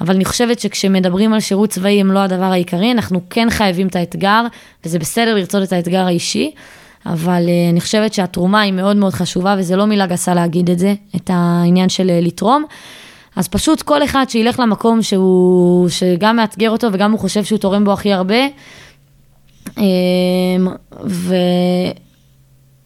אבל 0.00 0.14
אני 0.14 0.24
חושבת 0.24 0.60
שכשמדברים 0.60 1.32
על 1.32 1.40
שירות 1.40 1.70
צבאי 1.70 2.00
הם 2.00 2.12
לא 2.12 2.18
הדבר 2.18 2.44
העיקרי, 2.44 2.92
אנחנו 2.92 3.20
כן 3.30 3.50
חייבים 3.50 3.86
את 3.86 3.96
האתגר, 3.96 4.42
וזה 4.84 4.98
בסדר 4.98 5.34
לרצות 5.34 5.62
את 5.62 5.72
האתגר 5.72 6.06
האישי, 6.06 6.50
אבל 7.06 7.44
אה, 7.48 7.70
אני 7.70 7.80
חושבת 7.80 8.14
שהתרומה 8.14 8.60
היא 8.60 8.72
מאוד 8.72 8.96
מאוד 8.96 9.12
חשובה, 9.12 9.54
וזה 9.58 9.76
לא 9.76 9.84
מילה 9.84 10.06
גסה 10.06 10.34
להגיד 10.34 10.70
את 10.70 10.78
זה, 10.78 10.94
את 11.16 11.30
העניין 11.32 11.88
של 11.88 12.10
לתרום. 12.22 12.64
אז 13.36 13.48
פשוט 13.48 13.82
כל 13.82 14.04
אחד 14.04 14.24
שילך 14.28 14.60
למקום 14.60 15.02
שהוא, 15.02 15.88
שגם 15.88 16.36
מאתגר 16.36 16.70
אותו 16.70 16.88
וגם 16.92 17.12
הוא 17.12 17.20
חושב 17.20 17.44
שהוא 17.44 17.58
תורם 17.58 17.84
בו 17.84 17.92
הכי 17.92 18.12
הרבה. 18.12 18.46
ו... 21.04 21.34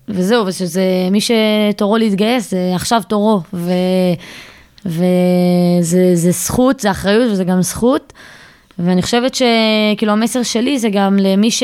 וזהו, 0.09 0.47
ושזה 0.47 0.83
מי 1.11 1.19
שתורו 1.21 1.97
להתגייס, 1.97 2.51
זה 2.51 2.73
עכשיו 2.75 3.03
תורו. 3.09 3.41
ו... 3.55 3.71
וזה 4.87 6.11
זה 6.15 6.31
זכות, 6.31 6.81
זה 6.81 6.91
אחריות 6.91 7.33
וזה 7.33 7.45
גם 7.45 7.63
זכות. 7.63 8.13
ואני 8.79 9.03
חושבת 9.03 9.35
שכאילו 9.35 10.13
המסר 10.13 10.43
שלי 10.43 10.79
זה 10.79 10.89
גם 10.89 11.17
למי 11.21 11.51
ש... 11.51 11.63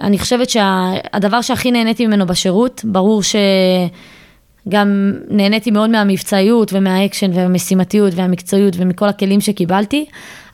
אני 0.00 0.18
חושבת 0.18 0.50
שהדבר 0.50 1.40
שהכי 1.40 1.70
נהניתי 1.70 2.06
ממנו 2.06 2.26
בשירות, 2.26 2.84
ברור 2.84 3.22
שגם 3.22 5.12
נהניתי 5.28 5.70
מאוד 5.70 5.90
מהמבצעיות 5.90 6.72
ומהאקשן 6.72 7.30
והמשימתיות 7.34 8.12
והמקצועיות 8.16 8.74
ומכל 8.76 9.08
הכלים 9.08 9.40
שקיבלתי, 9.40 10.04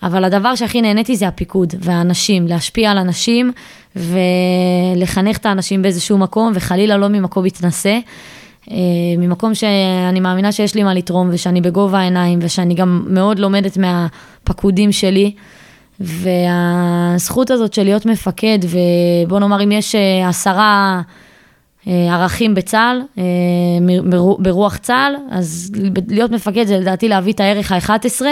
אבל 0.02 0.24
הדבר 0.24 0.54
שהכי 0.54 0.82
נהניתי 0.82 1.16
זה 1.16 1.28
הפיקוד 1.28 1.74
והאנשים, 1.78 2.46
להשפיע 2.46 2.90
על 2.90 2.98
אנשים 2.98 3.52
ולחנך 3.96 5.36
את 5.36 5.46
האנשים 5.46 5.82
באיזשהו 5.82 6.18
מקום, 6.18 6.52
וחלילה 6.54 6.96
לא 6.96 7.08
ממקום 7.08 7.44
מתנשא. 7.44 7.98
אה, 8.70 8.76
ממקום 9.18 9.54
שאני 9.54 10.20
מאמינה 10.20 10.52
שיש 10.52 10.74
לי 10.74 10.82
מה 10.82 10.94
לתרום 10.94 11.28
ושאני 11.32 11.60
בגובה 11.60 11.98
העיניים 11.98 12.38
ושאני 12.42 12.74
גם 12.74 13.04
מאוד 13.06 13.38
לומדת 13.38 13.76
מהפקודים 13.76 14.92
שלי. 14.92 15.32
והזכות 16.00 17.50
הזאת 17.50 17.74
של 17.74 17.82
להיות 17.82 18.06
מפקד, 18.06 18.58
ובוא 18.62 19.38
נאמר 19.38 19.64
אם 19.64 19.72
יש 19.72 19.94
אה, 19.94 20.28
עשרה 20.28 21.00
ערכים 21.86 22.54
בצה"ל, 22.54 23.02
אה, 23.18 23.24
ברוח 24.38 24.76
צה"ל, 24.76 25.14
אז 25.30 25.72
להיות 26.08 26.30
מפקד 26.30 26.64
זה 26.64 26.78
לדעתי 26.78 27.08
להביא 27.08 27.32
את 27.32 27.40
הערך 27.40 27.72
ה-11, 27.72 28.22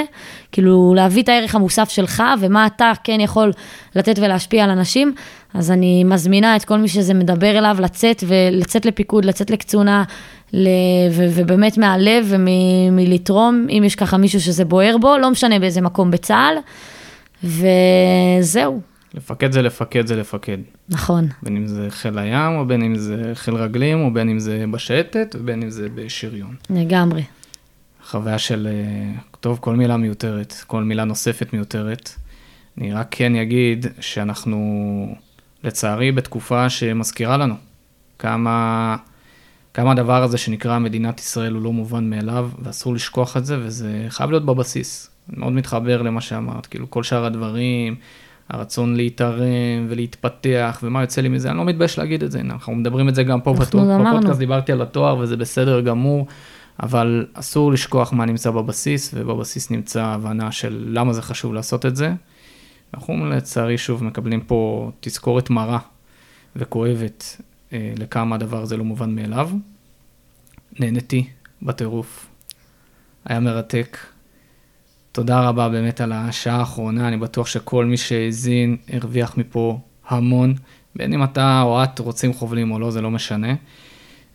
כאילו 0.53 0.95
להביא 0.97 1.23
את 1.23 1.29
הערך 1.29 1.55
המוסף 1.55 1.89
שלך 1.89 2.23
ומה 2.41 2.67
אתה 2.67 2.93
כן 3.05 3.21
יכול 3.21 3.53
לתת 3.97 4.19
ולהשפיע 4.19 4.65
על 4.65 4.71
אנשים. 4.71 5.15
אז 5.55 5.71
אני 5.71 6.05
מזמינה 6.05 6.57
את 6.57 6.65
כל 6.65 6.79
מי 6.79 6.89
שזה 6.89 7.15
מדבר 7.15 7.59
אליו 7.59 7.77
לצאת 7.81 8.25
ולצאת 8.27 8.87
לפיקוד, 8.87 9.25
לצאת 9.25 9.51
לקצונה, 9.51 10.05
ל... 10.53 10.69
ו- 11.11 11.29
ובאמת 11.35 11.79
מהלב 11.79 12.27
ומלתרום, 12.29 13.67
אם 13.71 13.83
יש 13.87 13.95
ככה 13.95 14.17
מישהו 14.17 14.41
שזה 14.41 14.65
בוער 14.65 14.97
בו, 15.01 15.19
לא 15.19 15.31
משנה 15.31 15.59
באיזה 15.59 15.81
מקום 15.81 16.11
בצה"ל. 16.11 16.57
וזהו, 17.45 18.81
לפקד 19.15 19.53
זה 19.53 19.63
לפקד 19.63 20.07
זה 20.07 20.17
לפקד. 20.17 20.59
נכון, 20.89 21.29
בין 21.43 21.57
אם 21.57 21.67
זה 21.67 21.87
חיל 21.91 22.19
הים, 22.19 22.53
או 22.57 22.67
בין 22.67 22.83
אם 22.83 22.95
זה 22.95 23.33
חיל 23.35 23.55
רגלים, 23.55 24.01
או 24.01 24.13
בין 24.13 24.29
אם 24.29 24.39
זה 24.39 24.65
בשייטת, 24.71 25.37
ובין 25.39 25.63
אם 25.63 25.71
זה 25.71 25.89
בשריון. 25.95 26.55
לגמרי. 26.71 27.23
חוויה 28.05 28.39
של, 28.39 28.69
אה, 28.71 29.21
טוב, 29.41 29.59
כל 29.61 29.77
מילה 29.77 29.97
מיותרת, 29.97 30.55
כל 30.67 30.85
מילה 30.85 31.05
נוספת 31.05 31.53
מיותרת. 31.53 32.11
אני 32.79 32.93
רק 32.93 33.07
כן 33.11 33.37
אגיד 33.37 33.87
שאנחנו, 34.01 35.17
לצערי, 35.65 36.13
בתקופה 36.13 36.69
שמזכירה 36.69 37.37
לנו 37.37 37.55
כמה 38.19 38.97
כמה 39.75 39.93
הדבר 39.93 40.23
הזה 40.23 40.39
שנקרא 40.39 40.79
מדינת 40.79 41.21
ישראל 41.21 41.53
הוא 41.53 41.63
לא 41.63 41.73
מובן 41.73 42.11
מאליו, 42.11 42.51
ואסור 42.63 42.95
לשכוח 42.95 43.37
את 43.37 43.47
זה, 43.47 43.59
וזה 43.61 44.07
חייב 44.09 44.31
להיות 44.31 44.45
בבסיס. 44.47 45.11
מאוד 45.29 45.53
מתחבר 45.53 46.03
למה 46.03 46.21
שאמרת, 46.21 46.67
כאילו 46.67 46.91
כל 46.91 47.03
שאר 47.03 47.25
הדברים, 47.25 47.97
הרצון 48.51 48.97
להתערם 48.97 49.87
ולהתפתח, 49.89 50.81
ומה 50.83 51.01
יוצא 51.01 51.21
לי 51.21 51.29
מזה, 51.29 51.51
אני 51.51 51.59
לא 51.59 51.65
מתבייש 51.65 51.99
להגיד 51.99 52.23
את 52.23 52.33
זה, 52.33 52.41
אנחנו 52.41 52.75
מדברים 52.75 53.09
את 53.09 53.15
זה 53.15 53.23
גם 53.23 53.41
פה 53.41 53.53
בפודקאסט, 53.53 54.39
דיברתי 54.39 54.73
על 54.73 54.83
התואר 54.83 55.19
וזה 55.19 55.37
בסדר 55.37 55.81
גמור, 55.81 56.27
אבל 56.83 57.27
אסור 57.35 57.73
לשכוח 57.73 58.13
מה 58.13 58.25
נמצא 58.25 58.51
בבסיס, 58.51 59.11
ובבסיס 59.15 59.71
נמצא 59.71 60.05
הבנה 60.05 60.53
של 60.53 60.85
למה 60.89 61.13
זה 61.13 61.23
חשוב 61.23 61.55
לעשות 61.55 61.87
את 61.87 61.97
זה. 61.97 62.13
אנחנו 62.95 63.27
לצערי 63.27 63.79
שוב 63.79 64.05
מקבלים 64.05 64.41
פה 64.41 64.91
תזכורת 65.01 65.51
מרה 65.51 65.79
וכואבת 66.57 67.41
אה, 67.73 67.93
לכמה 67.99 68.35
הדבר 68.35 68.63
הזה 68.63 68.77
לא 68.77 68.85
מובן 68.85 69.15
מאליו. 69.15 69.51
נהניתי 70.81 71.27
בטירוף, 71.63 72.27
היה 73.25 73.41
מרתק. 73.41 73.99
תודה 75.13 75.49
רבה 75.49 75.69
באמת 75.69 76.01
על 76.01 76.13
השעה 76.13 76.57
האחרונה, 76.57 77.09
אני 77.09 77.17
בטוח 77.17 77.47
שכל 77.47 77.85
מי 77.85 77.97
שהאזין 77.97 78.77
הרוויח 78.93 79.37
מפה 79.37 79.79
המון, 80.09 80.55
בין 80.97 81.13
אם 81.13 81.25
אתה 81.25 81.63
או 81.63 81.85
את 81.85 81.99
רוצים 81.99 82.33
חובלים 82.33 82.71
או 82.71 82.79
לא, 82.79 82.91
זה 82.91 83.01
לא 83.01 83.11
משנה. 83.11 83.55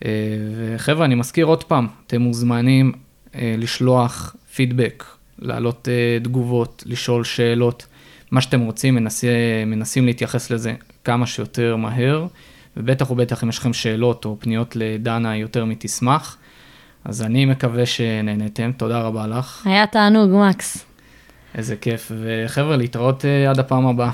אה, 0.06 0.12
וחבר'ה, 0.56 1.06
אני 1.06 1.16
מזכיר 1.16 1.46
עוד 1.46 1.64
פעם, 1.64 1.88
אתם 2.08 2.22
מוזמנים 2.22 2.92
אה, 3.36 3.56
לשלוח 3.58 4.36
פידבק, 4.56 5.04
להעלות 5.40 5.88
תגובות, 6.24 6.84
לשאול 6.86 7.24
שאלות, 7.24 7.86
מה 8.32 8.42
שאתם 8.42 8.62
רוצים, 8.62 8.96
מנסים, 8.96 9.32
מנסים 9.68 10.06
להתייחס 10.06 10.52
לזה 10.52 10.74
כמה 11.04 11.26
שיותר 11.28 11.76
מהר. 11.76 12.28
ובטח 12.78 13.12
ובטח 13.12 13.44
אם 13.44 13.50
יש 13.50 13.58
לכם 13.58 13.74
שאלות 13.74 14.26
או 14.26 14.38
פניות 14.40 14.76
לדנה, 14.76 15.38
יותר 15.38 15.66
מתשמח. 15.66 16.38
אז 17.06 17.22
אני 17.22 17.46
מקווה 17.46 17.86
שנהנתם, 17.86 18.72
תודה 18.78 19.02
רבה 19.02 19.28
לך. 19.28 19.68
היה 19.68 19.88
תענוג, 19.88 20.32
מקס. 20.32 20.86
איזה 21.56 21.76
כיף, 21.76 22.12
וחבר'ה, 22.22 22.78
להתראות 22.78 23.22
uh, 23.22 23.50
עד 23.50 23.60
הפעם 23.60 23.88
הבאה. 23.88 24.12